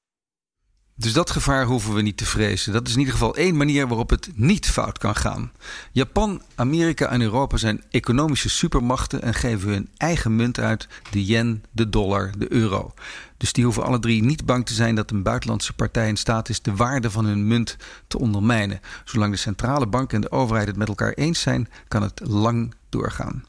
Dus 0.95 1.13
dat 1.13 1.31
gevaar 1.31 1.65
hoeven 1.65 1.93
we 1.93 2.01
niet 2.01 2.17
te 2.17 2.25
vrezen. 2.25 2.73
Dat 2.73 2.87
is 2.87 2.93
in 2.93 2.99
ieder 2.99 3.13
geval 3.13 3.35
één 3.35 3.57
manier 3.57 3.87
waarop 3.87 4.09
het 4.09 4.29
niet 4.35 4.69
fout 4.69 4.97
kan 4.97 5.15
gaan. 5.15 5.51
Japan, 5.91 6.41
Amerika 6.55 7.07
en 7.07 7.21
Europa 7.21 7.57
zijn 7.57 7.83
economische 7.89 8.49
supermachten 8.49 9.21
en 9.21 9.33
geven 9.33 9.69
hun 9.69 9.89
eigen 9.97 10.35
munt 10.35 10.59
uit: 10.59 10.87
de 11.11 11.25
yen, 11.25 11.63
de 11.71 11.89
dollar, 11.89 12.31
de 12.37 12.53
euro. 12.53 12.93
Dus 13.37 13.53
die 13.53 13.63
hoeven 13.63 13.83
alle 13.83 13.99
drie 13.99 14.23
niet 14.23 14.45
bang 14.45 14.65
te 14.65 14.73
zijn 14.73 14.95
dat 14.95 15.11
een 15.11 15.23
buitenlandse 15.23 15.73
partij 15.73 16.07
in 16.07 16.17
staat 16.17 16.49
is 16.49 16.61
de 16.61 16.75
waarde 16.75 17.11
van 17.11 17.25
hun 17.25 17.47
munt 17.47 17.77
te 18.07 18.19
ondermijnen. 18.19 18.81
Zolang 19.05 19.31
de 19.31 19.39
centrale 19.39 19.87
bank 19.87 20.13
en 20.13 20.21
de 20.21 20.31
overheid 20.31 20.67
het 20.67 20.77
met 20.77 20.87
elkaar 20.87 21.13
eens 21.13 21.41
zijn, 21.41 21.69
kan 21.87 22.01
het 22.01 22.21
lang 22.23 22.73
doorgaan. 22.89 23.45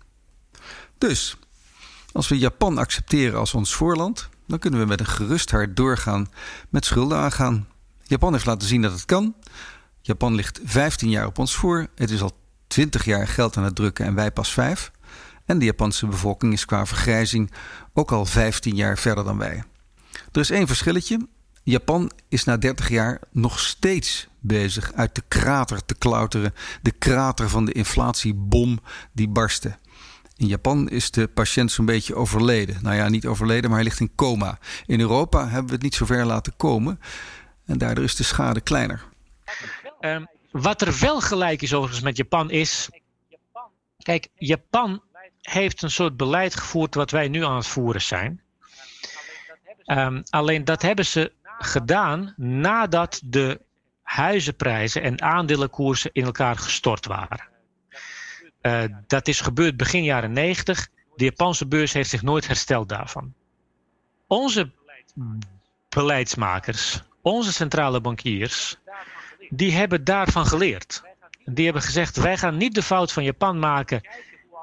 Dus, 0.98 1.36
als 2.12 2.28
we 2.28 2.38
Japan 2.38 2.78
accepteren 2.78 3.38
als 3.38 3.54
ons 3.54 3.74
voorland, 3.74 4.28
dan 4.46 4.58
kunnen 4.58 4.80
we 4.80 4.86
met 4.86 5.00
een 5.00 5.06
gerust 5.06 5.50
hart 5.50 5.76
doorgaan 5.76 6.26
met 6.68 6.84
schulden 6.84 7.18
aangaan. 7.18 7.68
Japan 8.02 8.32
heeft 8.32 8.46
laten 8.46 8.68
zien 8.68 8.82
dat 8.82 8.92
het 8.92 9.04
kan. 9.04 9.34
Japan 10.00 10.34
ligt 10.34 10.60
15 10.64 11.10
jaar 11.10 11.26
op 11.26 11.38
ons 11.38 11.54
voor. 11.54 11.86
Het 11.94 12.10
is 12.10 12.22
al 12.22 12.32
20 12.66 13.04
jaar 13.04 13.28
geld 13.28 13.56
aan 13.56 13.64
het 13.64 13.74
drukken 13.74 14.06
en 14.06 14.14
wij 14.14 14.30
pas 14.30 14.52
5. 14.52 14.90
En 15.44 15.58
de 15.58 15.64
Japanse 15.64 16.06
bevolking 16.06 16.52
is 16.52 16.64
qua 16.64 16.86
vergrijzing 16.86 17.52
ook 17.92 18.12
al 18.12 18.26
15 18.26 18.76
jaar 18.76 18.98
verder 18.98 19.24
dan 19.24 19.38
wij. 19.38 19.64
Er 20.32 20.40
is 20.40 20.50
één 20.50 20.66
verschilletje. 20.66 21.28
Japan 21.62 22.10
is 22.28 22.44
na 22.44 22.56
30 22.56 22.88
jaar 22.88 23.20
nog 23.30 23.60
steeds 23.60 24.28
bezig 24.40 24.92
uit 24.92 25.14
de 25.14 25.22
krater 25.28 25.84
te 25.84 25.94
klauteren. 25.94 26.54
De 26.82 26.90
krater 26.90 27.48
van 27.48 27.64
de 27.64 27.72
inflatiebom 27.72 28.80
die 29.12 29.28
barstte. 29.28 29.78
In 30.36 30.46
Japan 30.46 30.88
is 30.88 31.10
de 31.10 31.28
patiënt 31.28 31.72
zo'n 31.72 31.86
beetje 31.86 32.14
overleden. 32.14 32.78
Nou 32.82 32.96
ja, 32.96 33.08
niet 33.08 33.26
overleden, 33.26 33.70
maar 33.70 33.78
hij 33.78 33.88
ligt 33.88 34.00
in 34.00 34.14
coma. 34.14 34.58
In 34.86 35.00
Europa 35.00 35.48
hebben 35.48 35.66
we 35.66 35.72
het 35.72 35.82
niet 35.82 35.94
zo 35.94 36.06
ver 36.06 36.24
laten 36.24 36.56
komen. 36.56 37.00
En 37.66 37.78
daardoor 37.78 38.04
is 38.04 38.16
de 38.16 38.24
schade 38.24 38.60
kleiner. 38.60 39.04
Um, 40.00 40.28
wat 40.50 40.82
er 40.82 40.98
wel 41.00 41.20
gelijk 41.20 41.62
is 41.62 41.74
overigens 41.74 42.04
met 42.04 42.16
Japan 42.16 42.50
is. 42.50 42.88
Kijk, 43.98 44.28
Japan 44.34 45.02
heeft 45.40 45.82
een 45.82 45.90
soort 45.90 46.16
beleid 46.16 46.54
gevoerd 46.54 46.94
wat 46.94 47.10
wij 47.10 47.28
nu 47.28 47.44
aan 47.44 47.56
het 47.56 47.66
voeren 47.66 48.02
zijn. 48.02 48.42
Um, 49.86 50.22
alleen 50.30 50.64
dat 50.64 50.82
hebben 50.82 51.06
ze 51.06 51.32
gedaan 51.58 52.34
nadat 52.36 53.20
de 53.24 53.60
huizenprijzen 54.02 55.02
en 55.02 55.22
aandelenkoersen 55.22 56.10
in 56.12 56.24
elkaar 56.24 56.56
gestort 56.56 57.06
waren. 57.06 57.52
Uh, 58.66 58.84
dat 59.06 59.28
is 59.28 59.40
gebeurd 59.40 59.76
begin 59.76 60.04
jaren 60.04 60.32
90. 60.32 60.88
De 61.16 61.24
Japanse 61.24 61.66
beurs 61.66 61.92
heeft 61.92 62.10
zich 62.10 62.22
nooit 62.22 62.46
hersteld 62.46 62.88
daarvan. 62.88 63.34
Onze 64.26 64.70
beleidsmakers, 65.88 67.02
onze 67.22 67.52
centrale 67.52 68.00
bankiers, 68.00 68.76
die 69.48 69.72
hebben 69.72 70.04
daarvan 70.04 70.46
geleerd. 70.46 71.02
Die 71.44 71.64
hebben 71.64 71.82
gezegd: 71.82 72.16
wij 72.16 72.36
gaan 72.36 72.56
niet 72.56 72.74
de 72.74 72.82
fout 72.82 73.12
van 73.12 73.24
Japan 73.24 73.58
maken 73.58 74.08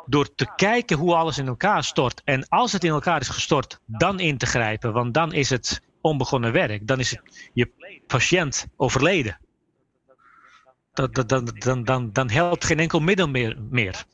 door 0.05 0.35
te 0.35 0.47
kijken 0.55 0.97
hoe 0.97 1.15
alles 1.15 1.37
in 1.37 1.47
elkaar 1.47 1.83
stort. 1.83 2.21
En 2.23 2.47
als 2.47 2.71
het 2.71 2.83
in 2.83 2.91
elkaar 2.91 3.21
is 3.21 3.29
gestort, 3.29 3.79
dan 3.85 4.19
in 4.19 4.37
te 4.37 4.45
grijpen, 4.45 4.93
want 4.93 5.13
dan 5.13 5.33
is 5.33 5.49
het 5.49 5.81
onbegonnen 6.01 6.51
werk. 6.51 6.87
Dan 6.87 6.99
is 6.99 7.09
het 7.11 7.49
je 7.53 7.69
patiënt 8.07 8.67
overleden 8.75 9.39
dan, 10.93 11.09
dan, 11.27 11.83
dan, 11.83 12.09
dan, 12.13 12.29
helpt 12.29 12.65
geen 12.65 12.79
enkel 12.79 12.99
middel 12.99 13.27
meer, 13.27 13.57
meer. 13.69 14.05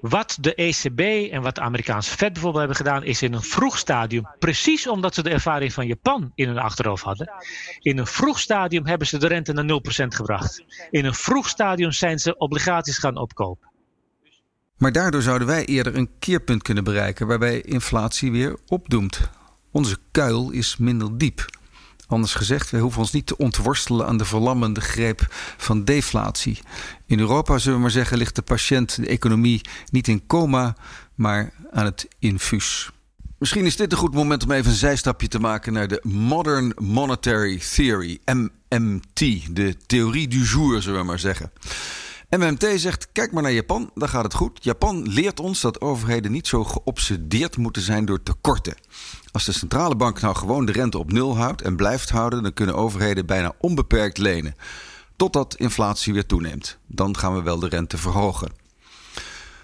Wat 0.00 0.38
de 0.40 0.54
ECB 0.54 1.32
en 1.32 1.42
wat 1.42 1.54
de 1.54 1.60
Amerikaanse 1.60 2.10
Fed 2.10 2.32
bijvoorbeeld 2.32 2.66
hebben 2.66 2.76
gedaan, 2.76 3.04
is 3.04 3.22
in 3.22 3.32
een 3.32 3.42
vroeg 3.42 3.78
stadium, 3.78 4.28
precies 4.38 4.86
omdat 4.86 5.14
ze 5.14 5.22
de 5.22 5.30
ervaring 5.30 5.72
van 5.72 5.86
Japan 5.86 6.32
in 6.34 6.48
hun 6.48 6.58
achterhoofd 6.58 7.04
hadden, 7.04 7.30
in 7.78 7.98
een 7.98 8.06
vroeg 8.06 8.38
stadium 8.38 8.86
hebben 8.86 9.06
ze 9.06 9.18
de 9.18 9.26
rente 9.26 9.52
naar 9.52 9.80
0% 10.04 10.06
gebracht. 10.06 10.64
In 10.90 11.04
een 11.04 11.14
vroeg 11.14 11.48
stadium 11.48 11.92
zijn 11.92 12.18
ze 12.18 12.36
obligaties 12.36 12.98
gaan 12.98 13.16
opkopen. 13.16 13.68
Maar 14.76 14.92
daardoor 14.92 15.22
zouden 15.22 15.46
wij 15.46 15.64
eerder 15.64 15.96
een 15.96 16.10
keerpunt 16.18 16.62
kunnen 16.62 16.84
bereiken 16.84 17.26
waarbij 17.26 17.60
inflatie 17.60 18.32
weer 18.32 18.56
opdoemt. 18.66 19.30
Onze 19.70 19.98
kuil 20.10 20.50
is 20.50 20.76
minder 20.76 21.18
diep. 21.18 21.57
Anders 22.08 22.34
gezegd, 22.34 22.70
we 22.70 22.78
hoeven 22.78 23.00
ons 23.00 23.12
niet 23.12 23.26
te 23.26 23.36
ontworstelen 23.36 24.06
aan 24.06 24.16
de 24.16 24.24
verlammende 24.24 24.80
greep 24.80 25.26
van 25.56 25.84
deflatie. 25.84 26.58
In 27.06 27.18
Europa, 27.18 27.58
zullen 27.58 27.76
we 27.76 27.82
maar 27.82 27.90
zeggen, 27.90 28.18
ligt 28.18 28.34
de 28.34 28.42
patiënt, 28.42 28.96
de 28.96 29.06
economie, 29.06 29.60
niet 29.90 30.08
in 30.08 30.26
coma, 30.26 30.76
maar 31.14 31.52
aan 31.70 31.84
het 31.84 32.08
infuus. 32.18 32.90
Misschien 33.38 33.66
is 33.66 33.76
dit 33.76 33.92
een 33.92 33.98
goed 33.98 34.14
moment 34.14 34.44
om 34.44 34.50
even 34.50 34.70
een 34.70 34.76
zijstapje 34.76 35.28
te 35.28 35.38
maken 35.38 35.72
naar 35.72 35.88
de 35.88 36.00
Modern 36.02 36.72
Monetary 36.76 37.60
Theory, 37.74 38.18
MMT, 38.24 39.54
de 39.56 39.76
theorie 39.86 40.28
du 40.28 40.42
jour, 40.42 40.82
zullen 40.82 41.00
we 41.00 41.06
maar 41.06 41.18
zeggen. 41.18 41.50
MMT 42.30 42.64
zegt: 42.74 43.12
kijk 43.12 43.32
maar 43.32 43.42
naar 43.42 43.52
Japan, 43.52 43.90
daar 43.94 44.08
gaat 44.08 44.24
het 44.24 44.34
goed. 44.34 44.64
Japan 44.64 45.08
leert 45.08 45.40
ons 45.40 45.60
dat 45.60 45.80
overheden 45.80 46.32
niet 46.32 46.46
zo 46.46 46.64
geobsedeerd 46.64 47.56
moeten 47.56 47.82
zijn 47.82 48.04
door 48.04 48.22
tekorten. 48.22 48.74
Als 49.32 49.44
de 49.44 49.52
centrale 49.52 49.96
bank 49.96 50.20
nou 50.20 50.34
gewoon 50.34 50.66
de 50.66 50.72
rente 50.72 50.98
op 50.98 51.12
nul 51.12 51.36
houdt 51.36 51.62
en 51.62 51.76
blijft 51.76 52.10
houden, 52.10 52.42
dan 52.42 52.52
kunnen 52.52 52.74
overheden 52.74 53.26
bijna 53.26 53.52
onbeperkt 53.58 54.18
lenen. 54.18 54.54
Totdat 55.16 55.54
inflatie 55.54 56.12
weer 56.12 56.26
toeneemt. 56.26 56.78
Dan 56.86 57.16
gaan 57.16 57.34
we 57.34 57.42
wel 57.42 57.58
de 57.58 57.68
rente 57.68 57.96
verhogen. 57.96 58.52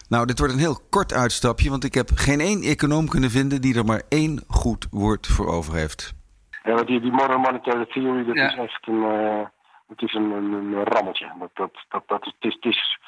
Nou, 0.09 0.27
dit 0.27 0.39
wordt 0.39 0.53
een 0.53 0.59
heel 0.59 0.81
kort 0.91 1.13
uitstapje, 1.13 1.71
want 1.71 1.85
ik 1.85 1.95
heb 1.95 2.11
geen 2.15 2.41
één 2.41 2.63
econoom 2.63 3.09
kunnen 3.09 3.31
vinden 3.31 3.61
die 3.61 3.77
er 3.77 3.85
maar 3.85 4.03
één 4.09 4.41
goed 4.49 4.87
woord 4.91 5.27
voor 5.27 5.47
over 5.47 5.75
heeft. 5.75 6.15
Ja, 6.63 6.83
die, 6.83 7.01
die 7.01 7.13
modern 7.13 7.41
monetary 7.41 7.87
theory, 7.87 8.25
dat 8.25 8.37
is 8.37 8.57
echt 8.57 8.87
een, 8.87 9.03
uh, 9.03 9.47
het 9.89 10.03
is 10.03 10.15
een, 10.15 10.31
een, 10.31 10.53
een 10.53 10.85
rammeltje. 10.85 11.33
Dat, 11.53 11.71
het, 12.07 12.35
is, 12.39 12.55
het, 12.55 12.65
is, 12.65 12.99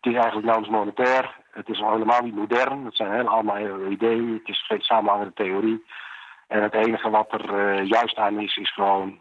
eigenlijk 0.00 0.46
nauwelijks 0.46 0.76
monetair. 0.76 1.36
Het 1.50 1.68
is 1.68 1.78
helemaal 1.78 2.22
niet 2.22 2.34
modern. 2.34 2.84
Het 2.84 2.96
zijn 2.96 3.28
allemaal 3.28 3.90
ideeën. 3.90 4.32
Het 4.32 4.48
is 4.48 4.66
geen 4.66 4.80
samenhangende 4.80 5.32
theorie. 5.32 5.84
En 6.48 6.62
het 6.62 6.74
enige 6.74 7.10
wat 7.10 7.32
er 7.32 7.54
uh, 7.54 7.88
juist 7.88 8.16
aan 8.16 8.40
is, 8.40 8.56
is 8.56 8.72
gewoon 8.72 9.20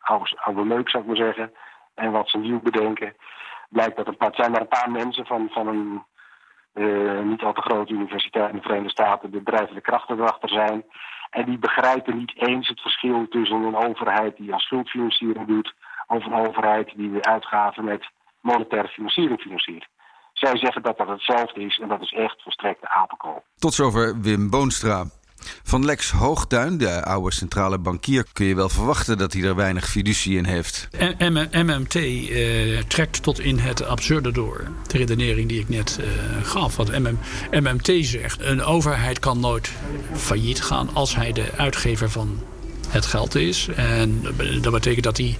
oude, 0.00 0.40
oude 0.40 0.64
leuk, 0.64 0.90
zou 0.90 1.02
ik 1.02 1.08
maar 1.08 1.18
zeggen. 1.26 1.52
En 1.94 2.10
wat 2.10 2.28
ze 2.28 2.38
nieuw 2.38 2.60
bedenken. 2.60 3.16
Blijkt 3.68 3.96
dat 3.96 4.06
een 4.06 4.16
paar, 4.16 4.28
het 4.28 4.36
zijn 4.36 4.50
maar 4.50 4.60
een 4.60 4.68
paar 4.68 4.90
mensen 4.90 5.26
van, 5.26 5.48
van 5.52 5.66
een 5.66 6.02
uh, 6.74 7.20
niet 7.20 7.42
al 7.42 7.52
te 7.52 7.60
grote 7.60 7.92
universiteit 7.92 8.50
in 8.50 8.56
de 8.56 8.62
Verenigde 8.62 8.90
Staten, 8.90 9.30
de 9.30 9.40
bedrijven 9.40 9.74
de 9.74 9.80
krachten 9.80 10.18
erachter 10.18 10.48
zijn. 10.48 10.84
En 11.32 11.44
die 11.44 11.58
begrijpen 11.58 12.16
niet 12.16 12.32
eens 12.36 12.68
het 12.68 12.80
verschil 12.80 13.26
tussen 13.28 13.62
een 13.62 13.76
overheid 13.88 14.36
die 14.36 14.52
aan 14.52 14.58
schuldfinanciering 14.58 15.46
doet, 15.46 15.74
of 16.06 16.24
een 16.26 16.34
overheid 16.46 16.92
die 16.96 17.12
de 17.12 17.22
uitgaven 17.22 17.84
met 17.84 18.10
monetaire 18.40 18.88
financiering 18.88 19.40
financiert. 19.40 19.88
Zij 20.32 20.56
zeggen 20.56 20.82
dat 20.82 20.98
dat 20.98 21.08
hetzelfde 21.08 21.60
is 21.60 21.78
en 21.78 21.88
dat 21.88 22.00
is 22.00 22.12
echt 22.12 22.42
volstrekte 22.42 22.88
apenkool. 22.88 23.42
Tot 23.56 23.74
zover 23.74 24.20
Wim 24.20 24.50
Boonstra. 24.50 25.04
Van 25.62 25.84
Lex 25.84 26.10
Hoogduin, 26.10 26.78
de 26.78 27.04
oude 27.04 27.34
centrale 27.34 27.78
bankier, 27.78 28.26
kun 28.32 28.46
je 28.46 28.54
wel 28.54 28.68
verwachten 28.68 29.18
dat 29.18 29.32
hij 29.32 29.42
er 29.42 29.54
weinig 29.54 29.90
fiducie 29.90 30.36
in 30.36 30.44
heeft. 30.44 30.88
MMT 31.50 31.94
eh, 31.94 32.78
trekt 32.86 33.22
tot 33.22 33.40
in 33.40 33.58
het 33.58 33.84
absurde 33.84 34.32
door. 34.32 34.70
De 34.86 34.98
redenering 34.98 35.48
die 35.48 35.60
ik 35.60 35.68
net 35.68 35.98
eh, 36.00 36.06
gaf. 36.46 36.76
Wat 36.76 36.98
MM, 36.98 37.18
MMT 37.50 37.92
zegt: 38.00 38.40
een 38.40 38.62
overheid 38.62 39.18
kan 39.18 39.40
nooit 39.40 39.70
failliet 40.14 40.62
gaan 40.62 40.94
als 40.94 41.14
hij 41.16 41.32
de 41.32 41.50
uitgever 41.56 42.10
van 42.10 42.40
het 42.88 43.06
geld 43.06 43.34
is. 43.34 43.68
En 43.76 44.22
dat 44.60 44.72
betekent 44.72 45.04
dat 45.04 45.16
hij 45.16 45.36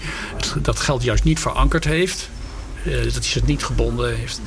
dat 0.62 0.81
geld 0.81 1.03
juist 1.03 1.25
niet 1.25 1.41
verankerd 1.41 1.85
heeft. 1.85 2.31
Uh, 2.87 3.03
dat 3.03 3.12
hij 3.15 3.33
het 3.33 3.47
niet 3.47 3.65
gebonden 3.65 4.17
heeft. 4.17 4.41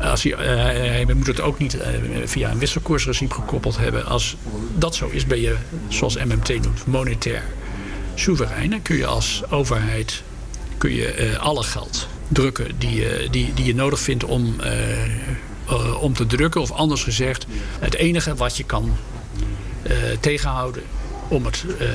Als 0.00 0.22
je, 0.22 0.36
uh, 0.36 0.98
je 0.98 1.14
moet 1.14 1.26
het 1.26 1.40
ook 1.40 1.58
niet 1.58 1.76
via 2.24 2.50
een 2.50 2.58
wisselkoersregime 2.58 3.30
gekoppeld 3.30 3.76
hebben. 3.76 4.06
Als 4.06 4.36
dat 4.74 4.94
zo 4.94 5.08
is, 5.08 5.26
ben 5.26 5.40
je, 5.40 5.56
zoals 5.88 6.16
MMT 6.16 6.48
noemt, 6.48 6.86
monetair 6.86 7.42
soeverein. 8.14 8.70
Dan 8.70 8.82
kun 8.82 8.96
je 8.96 9.06
als 9.06 9.42
overheid 9.50 10.22
kun 10.78 10.94
je, 10.94 11.36
alle 11.38 11.62
geld 11.62 12.08
drukken 12.28 12.78
die, 12.78 13.30
die, 13.30 13.54
die 13.54 13.64
je 13.64 13.74
nodig 13.74 14.00
vindt 14.00 14.24
om, 14.24 14.56
om 16.00 16.14
te 16.14 16.26
drukken. 16.26 16.60
Of 16.60 16.70
anders 16.70 17.02
gezegd, 17.02 17.46
het 17.78 17.94
enige 17.94 18.34
wat 18.34 18.56
je 18.56 18.64
kan 18.64 18.96
tegenhouden 20.20 20.82
om 21.28 21.44
het 21.44 21.64
uh, 21.80 21.88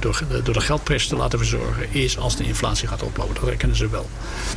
door, 0.00 0.20
door 0.44 0.54
de 0.54 0.60
geldpres 0.60 1.06
te 1.06 1.16
laten 1.16 1.38
verzorgen, 1.38 1.92
is 1.94 2.18
als 2.18 2.36
de 2.36 2.44
inflatie 2.44 2.88
gaat 2.88 3.02
oplopen. 3.02 3.34
Dat 3.34 3.44
herkennen 3.44 3.76
ze 3.76 3.88
wel. 3.88 4.10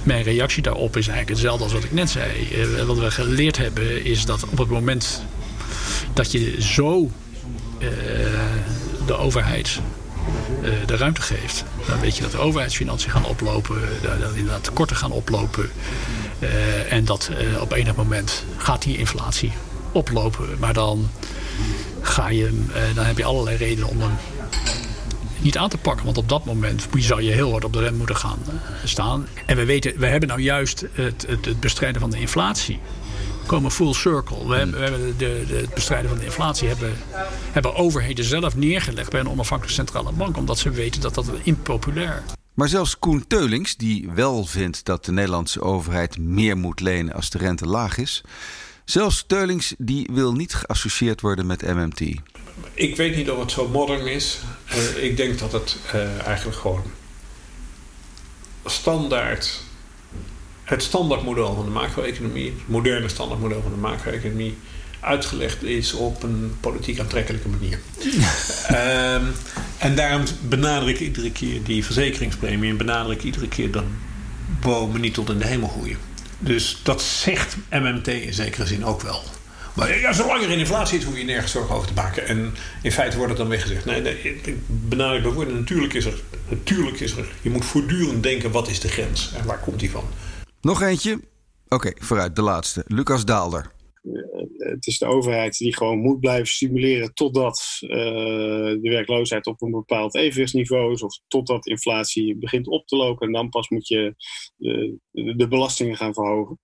Mijn 0.04 0.24
reactie 0.24 0.62
daarop 0.62 0.98
is 0.98 1.08
eigenlijk 1.08 1.30
hetzelfde 1.30 1.63
als 1.63 1.74
wat 1.74 1.84
ik 1.84 1.92
net 1.92 2.10
zei. 2.10 2.50
Uh, 2.52 2.84
wat 2.84 2.98
we 2.98 3.12
geleerd 3.12 3.58
hebben 3.58 4.06
is 4.06 4.26
dat 4.26 4.44
op 4.50 4.58
het 4.58 4.70
moment 4.70 5.24
dat 6.13 6.32
je 6.32 6.62
zo 6.62 7.12
uh, 7.80 7.89
de 9.06 9.15
overheid 9.15 9.80
de 10.86 10.96
ruimte 10.96 11.22
geeft, 11.22 11.63
dan 11.88 12.00
weet 12.00 12.15
je 12.15 12.22
dat 12.22 12.32
de 12.32 12.38
overheidsfinanciën 12.38 13.12
gaan 13.12 13.26
oplopen, 13.26 13.82
dat 14.02 14.34
inderdaad 14.36 14.63
tekorten 14.63 14.96
gaan 14.96 15.12
oplopen. 15.12 15.70
en 16.89 17.06
dat 17.06 17.32
op 17.60 17.72
enig 17.72 17.96
moment 17.96 18.44
gaat 18.58 18.82
die 18.82 18.98
inflatie 18.98 19.52
oplopen. 19.91 20.47
Maar 20.60 20.73
dan 20.73 21.10
ga 22.02 22.30
je, 22.30 22.65
uh, 22.69 22.95
dan 22.95 23.06
heb 23.06 23.17
je 23.17 23.23
allerlei 23.23 23.58
redenen 23.58 23.89
om 23.89 24.02
hem 24.02 24.12
niet 25.39 25.58
aan 25.58 25.69
te 25.69 25.78
pakken. 25.78 26.06
Want 26.06 26.17
op 26.17 26.30
dat 26.30 26.45
moment 26.45 26.88
zou 26.97 27.21
je 27.21 27.32
heel 27.32 27.52
hard 27.52 27.63
op 27.63 27.73
de 27.73 27.80
rem 27.80 27.95
moeten 27.95 28.15
gaan 28.15 28.39
uh, 28.47 28.54
staan. 28.84 29.28
En 29.45 29.56
we 29.56 29.65
weten, 29.65 29.99
we 29.99 30.06
hebben 30.06 30.30
nou 30.30 30.41
juist 30.41 30.86
het, 30.91 31.25
het, 31.28 31.45
het 31.45 31.60
bestrijden 31.60 32.02
van 32.02 32.10
de 32.10 32.19
inflatie 32.19 32.80
komen 33.45 33.71
full 33.71 33.93
circle. 33.93 34.47
We 34.47 34.56
hebben, 34.56 34.75
we 34.75 34.84
hebben 34.84 35.17
de, 35.17 35.43
de, 35.47 35.56
het 35.56 35.73
bestrijden 35.73 36.10
van 36.10 36.19
de 36.19 36.25
inflatie 36.25 36.67
hebben, 36.67 36.93
hebben 37.52 37.75
overheden 37.75 38.25
zelf 38.25 38.56
neergelegd 38.56 39.10
bij 39.10 39.19
een 39.19 39.30
onafhankelijke 39.30 39.82
centrale 39.82 40.12
bank. 40.12 40.38
Omdat 40.38 40.60
ze 40.60 40.69
weten 40.69 41.02
dat 41.02 41.13
dat 41.13 41.32
impopulair 41.43 42.23
maar 42.60 42.67
zelfs 42.67 42.99
Koen 42.99 43.28
Teulings, 43.28 43.75
die 43.75 44.10
wel 44.12 44.45
vindt 44.45 44.86
dat 44.86 45.06
de 45.06 45.12
Nederlandse 45.12 45.62
overheid 45.62 46.17
meer 46.17 46.58
moet 46.58 46.80
lenen 46.80 47.13
als 47.13 47.30
de 47.30 47.38
rente 47.38 47.65
laag 47.65 47.97
is, 47.97 48.23
Zelfs 48.89 49.23
Teulings 49.28 49.73
die 49.78 50.10
wil 50.12 50.34
niet 50.34 50.54
geassocieerd 50.54 51.21
worden 51.21 51.45
met 51.45 51.62
MMT. 51.62 51.99
Ik 52.73 52.95
weet 52.95 53.15
niet 53.15 53.30
of 53.30 53.39
het 53.39 53.52
zo 53.52 53.67
modern 53.67 54.08
is. 54.08 54.39
Uh, 54.75 55.04
ik 55.04 55.17
denk 55.17 55.39
dat 55.39 55.52
het 55.52 55.78
uh, 55.95 56.28
eigenlijk 56.28 56.58
gewoon 56.58 56.84
standaard, 58.65 59.62
het 60.63 60.84
standaardmodel 60.84 61.56
van 61.56 61.65
de 61.65 61.71
macro-economie, 61.71 62.45
het 62.45 62.67
moderne 62.67 63.08
standaardmodel 63.08 63.62
van 63.62 63.71
de 63.71 63.78
macro-economie, 63.78 64.58
uitgelegd 64.99 65.63
is 65.63 65.93
op 65.93 66.23
een 66.23 66.58
politiek 66.60 66.99
aantrekkelijke 66.99 67.47
manier. 67.49 67.80
um, 69.15 69.32
en 69.88 69.95
daarom 69.95 70.23
benadruk 70.41 70.95
ik 70.95 70.99
iedere 70.99 71.32
keer 71.32 71.63
die 71.63 71.86
verzekeringspremie 71.86 72.69
en 72.69 72.78
benadruk 72.78 73.17
ik 73.17 73.23
iedere 73.23 73.47
keer 73.47 73.71
dat 73.71 73.86
bomen 74.62 75.02
niet 75.02 75.13
tot 75.13 75.30
in 75.30 75.38
de 75.38 75.47
hemel 75.47 75.67
groeien. 75.67 76.09
Dus 76.39 76.80
dat 76.84 77.02
zegt 77.02 77.58
MMT 77.69 78.08
in 78.08 78.34
zekere 78.34 78.65
zin 78.65 78.86
ook 78.86 79.02
wel. 79.02 79.23
Maar 79.73 79.99
ja, 79.99 80.13
zolang 80.13 80.43
er 80.43 80.49
in 80.49 80.60
inflatie 80.60 80.97
is, 80.97 81.04
hoef 81.04 81.17
je 81.17 81.23
nergens 81.23 81.52
zorgen 81.52 81.75
over 81.75 81.88
te 81.88 81.93
maken. 81.93 82.28
En 82.28 82.54
in 82.82 82.91
feite 82.91 83.15
wordt 83.15 83.32
het 83.32 83.41
dan 83.41 83.49
weer 83.49 83.60
gezegd. 83.60 83.86
Nee, 83.86 84.02
nee 84.02 84.21
ik 84.21 84.56
benadruk 84.67 85.23
bijvoorbeeld, 85.23 85.60
natuurlijk 85.60 85.93
is 85.93 86.06
er, 86.06 86.21
natuurlijk 86.49 86.99
is 86.99 87.17
er. 87.17 87.32
Je 87.41 87.49
moet 87.49 87.65
voortdurend 87.65 88.23
denken, 88.23 88.52
wat 88.52 88.67
is 88.67 88.80
de 88.80 88.88
grens 88.88 89.34
en 89.34 89.45
waar 89.45 89.60
komt 89.60 89.80
die 89.80 89.91
van? 89.91 90.04
Nog 90.62 90.82
eentje. 90.82 91.19
Oké, 91.67 91.91
vooruit, 91.95 92.36
de 92.36 92.41
laatste. 92.41 92.84
Lucas 92.88 93.25
Daalder. 93.25 93.71
Eh, 94.60 94.69
het 94.69 94.88
is 94.88 94.98
de 94.98 95.06
overheid 95.06 95.58
die 95.58 95.76
gewoon 95.76 96.00
moet 96.00 96.19
blijven 96.19 96.48
stimuleren 96.48 97.13
totdat 97.13 97.78
uh, 97.82 97.89
de 97.89 98.80
werkloosheid 98.82 99.45
op 99.45 99.62
een 99.62 99.72
bepaald 99.72 100.15
evenwichtsniveau 100.15 100.93
is, 100.93 101.04
of 101.04 101.19
totdat 101.28 101.67
inflatie 101.67 102.38
begint 102.38 102.67
op 102.67 102.88
te 102.88 102.95
lopen. 102.95 103.28
En 103.28 103.34
dan 103.34 103.50
pas 103.50 103.69
moet 103.69 103.88
je 103.88 104.15
de, 104.56 105.00
de 105.12 105.48
belastingen 105.48 105.95
gaan 105.95 106.13
verhogen. 106.13 106.60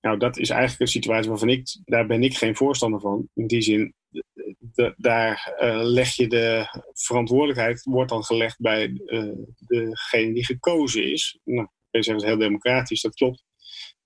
Nou, 0.00 0.18
dat 0.18 0.38
is 0.38 0.50
eigenlijk 0.50 0.80
een 0.80 0.86
situatie 0.86 1.30
waarvan 1.30 1.48
ik, 1.48 1.78
daar 1.84 2.06
ben 2.06 2.22
ik 2.22 2.36
geen 2.36 2.56
voorstander 2.56 3.00
van. 3.00 3.28
In 3.34 3.46
die 3.46 3.62
zin, 3.62 3.94
daar 4.96 5.56
uh, 5.60 5.80
leg 5.82 6.14
je 6.14 6.28
de 6.28 6.66
verantwoordelijkheid, 6.92 7.82
wordt 7.82 8.10
dan 8.10 8.24
gelegd 8.24 8.58
bij 8.58 8.92
degene 9.58 10.34
die 10.34 10.44
gekozen 10.44 11.12
is. 11.12 11.38
Nou, 11.44 11.68
je 11.90 12.24
heel 12.24 12.38
democratisch, 12.38 13.00
dat 13.00 13.14
klopt. 13.14 13.44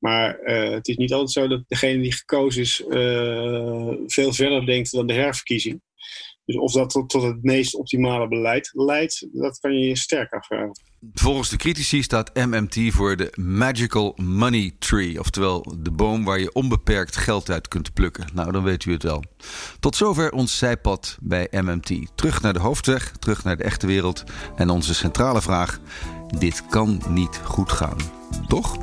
Maar 0.05 0.39
uh, 0.45 0.71
het 0.71 0.89
is 0.89 0.97
niet 0.97 1.13
altijd 1.13 1.31
zo 1.31 1.49
dat 1.49 1.65
degene 1.69 2.03
die 2.03 2.13
gekozen 2.13 2.63
is 2.63 2.83
uh, 2.89 3.93
veel 4.07 4.33
verder 4.33 4.67
denkt 4.67 4.93
dan 4.93 5.07
de 5.07 5.13
herverkiezing. 5.13 5.81
Dus 6.45 6.57
of 6.57 6.73
dat 6.73 6.91
tot, 6.91 7.09
tot, 7.09 7.23
het 7.23 7.43
meest 7.43 7.75
optimale 7.75 8.29
beleid 8.29 8.71
leidt, 8.73 9.27
dat 9.33 9.59
kan 9.59 9.73
je 9.73 9.89
je 9.89 9.97
sterk 9.97 10.33
afvragen. 10.33 10.73
Volgens 11.13 11.51
de 11.51 11.57
critici 11.57 12.03
staat 12.03 12.35
MMT 12.35 12.77
voor 12.93 13.17
de 13.17 13.33
Magical 13.37 14.13
Money 14.17 14.75
Tree. 14.79 15.21
Oftewel 15.21 15.67
de 15.79 15.91
boom 15.91 16.25
waar 16.25 16.41
je 16.41 16.53
onbeperkt 16.53 17.17
geld 17.17 17.51
uit 17.51 17.69
kunt 17.69 17.93
plukken. 17.93 18.27
Nou, 18.35 18.53
dan 18.53 18.63
weet 18.63 18.85
u 18.85 18.93
het 18.93 19.03
wel. 19.03 19.25
Tot 19.81 19.97
zover 19.97 20.33
ons 20.33 20.59
zijpad 20.59 21.19
bij 21.21 21.49
MMT. 21.51 22.17
Terug 22.17 22.43
naar 22.43 22.53
de 22.53 22.61
hoofdweg, 22.61 23.11
terug 23.11 23.45
naar 23.45 23.57
de 23.57 23.65
echte 23.65 23.87
wereld. 23.87 24.25
En 24.57 24.71
onze 24.71 24.95
centrale 24.95 25.43
vraag: 25.43 25.81
dit 26.39 26.67
kan 26.67 27.03
niet 27.09 27.41
goed 27.45 27.73
gaan. 27.73 27.99
Toch? 28.49 28.77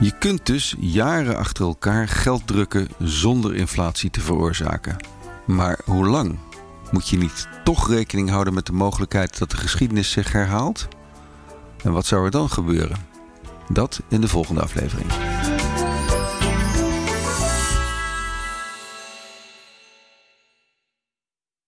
Je 0.00 0.18
kunt 0.18 0.46
dus 0.46 0.74
jaren 0.78 1.36
achter 1.36 1.64
elkaar 1.64 2.08
geld 2.08 2.46
drukken 2.46 2.88
zonder 2.98 3.54
inflatie 3.54 4.10
te 4.10 4.20
veroorzaken. 4.20 4.96
Maar 5.46 5.78
hoe 5.84 6.06
lang? 6.06 6.38
Moet 6.90 7.08
je 7.08 7.16
niet 7.16 7.48
toch 7.64 7.88
rekening 7.88 8.30
houden 8.30 8.54
met 8.54 8.66
de 8.66 8.72
mogelijkheid 8.72 9.38
dat 9.38 9.50
de 9.50 9.56
geschiedenis 9.56 10.10
zich 10.10 10.32
herhaalt? 10.32 10.88
En 11.82 11.92
wat 11.92 12.06
zou 12.06 12.24
er 12.24 12.30
dan 12.30 12.50
gebeuren? 12.50 13.06
Dat 13.68 14.00
in 14.08 14.20
de 14.20 14.28
volgende 14.28 14.62
aflevering. 14.62 15.06